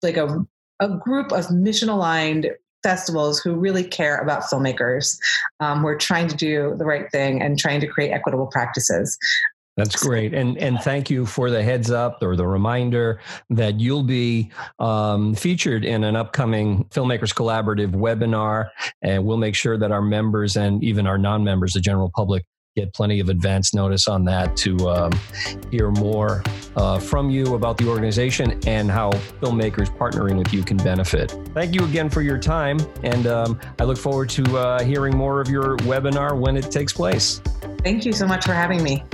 like 0.02 0.16
a 0.16 0.44
a 0.80 0.88
group 0.88 1.30
of 1.32 1.50
mission 1.50 1.88
aligned 1.88 2.50
festivals 2.82 3.40
who 3.40 3.54
really 3.54 3.84
care 3.84 4.18
about 4.18 4.42
filmmakers. 4.42 5.18
Um, 5.60 5.82
we're 5.82 5.98
trying 5.98 6.28
to 6.28 6.36
do 6.36 6.74
the 6.76 6.84
right 6.84 7.10
thing 7.10 7.40
and 7.42 7.58
trying 7.58 7.80
to 7.80 7.86
create 7.86 8.10
equitable 8.10 8.46
practices. 8.46 9.18
That's 9.76 9.96
great, 9.96 10.34
and 10.34 10.58
and 10.58 10.78
thank 10.80 11.08
you 11.08 11.24
for 11.24 11.50
the 11.50 11.62
heads 11.62 11.90
up 11.90 12.22
or 12.22 12.36
the 12.36 12.46
reminder 12.46 13.20
that 13.48 13.80
you'll 13.80 14.02
be 14.02 14.50
um, 14.78 15.34
featured 15.34 15.86
in 15.86 16.04
an 16.04 16.14
upcoming 16.14 16.84
filmmakers 16.90 17.34
collaborative 17.34 17.92
webinar, 17.92 18.68
and 19.00 19.24
we'll 19.24 19.38
make 19.38 19.54
sure 19.54 19.78
that 19.78 19.90
our 19.90 20.02
members 20.02 20.58
and 20.58 20.84
even 20.84 21.06
our 21.06 21.16
non-members, 21.16 21.72
the 21.72 21.80
general 21.80 22.10
public, 22.14 22.44
get 22.74 22.92
plenty 22.94 23.20
of 23.20 23.28
advance 23.28 23.74
notice 23.74 24.08
on 24.08 24.24
that 24.24 24.56
to 24.56 24.76
um, 24.88 25.12
hear 25.70 25.90
more 25.90 26.42
uh, 26.76 26.98
from 26.98 27.28
you 27.28 27.54
about 27.54 27.76
the 27.76 27.86
organization 27.86 28.58
and 28.66 28.90
how 28.90 29.10
filmmakers 29.42 29.94
partnering 29.98 30.38
with 30.38 30.52
you 30.52 30.62
can 30.62 30.76
benefit. 30.78 31.36
Thank 31.52 31.74
you 31.74 31.84
again 31.84 32.08
for 32.08 32.22
your 32.22 32.38
time, 32.38 32.78
and 33.02 33.26
um, 33.26 33.60
I 33.78 33.84
look 33.84 33.98
forward 33.98 34.30
to 34.30 34.58
uh, 34.58 34.82
hearing 34.82 35.16
more 35.16 35.40
of 35.40 35.48
your 35.48 35.76
webinar 35.78 36.38
when 36.38 36.56
it 36.56 36.70
takes 36.70 36.92
place. 36.92 37.40
Thank 37.82 38.04
you 38.06 38.12
so 38.12 38.26
much 38.26 38.44
for 38.44 38.54
having 38.54 38.82
me. 38.82 39.04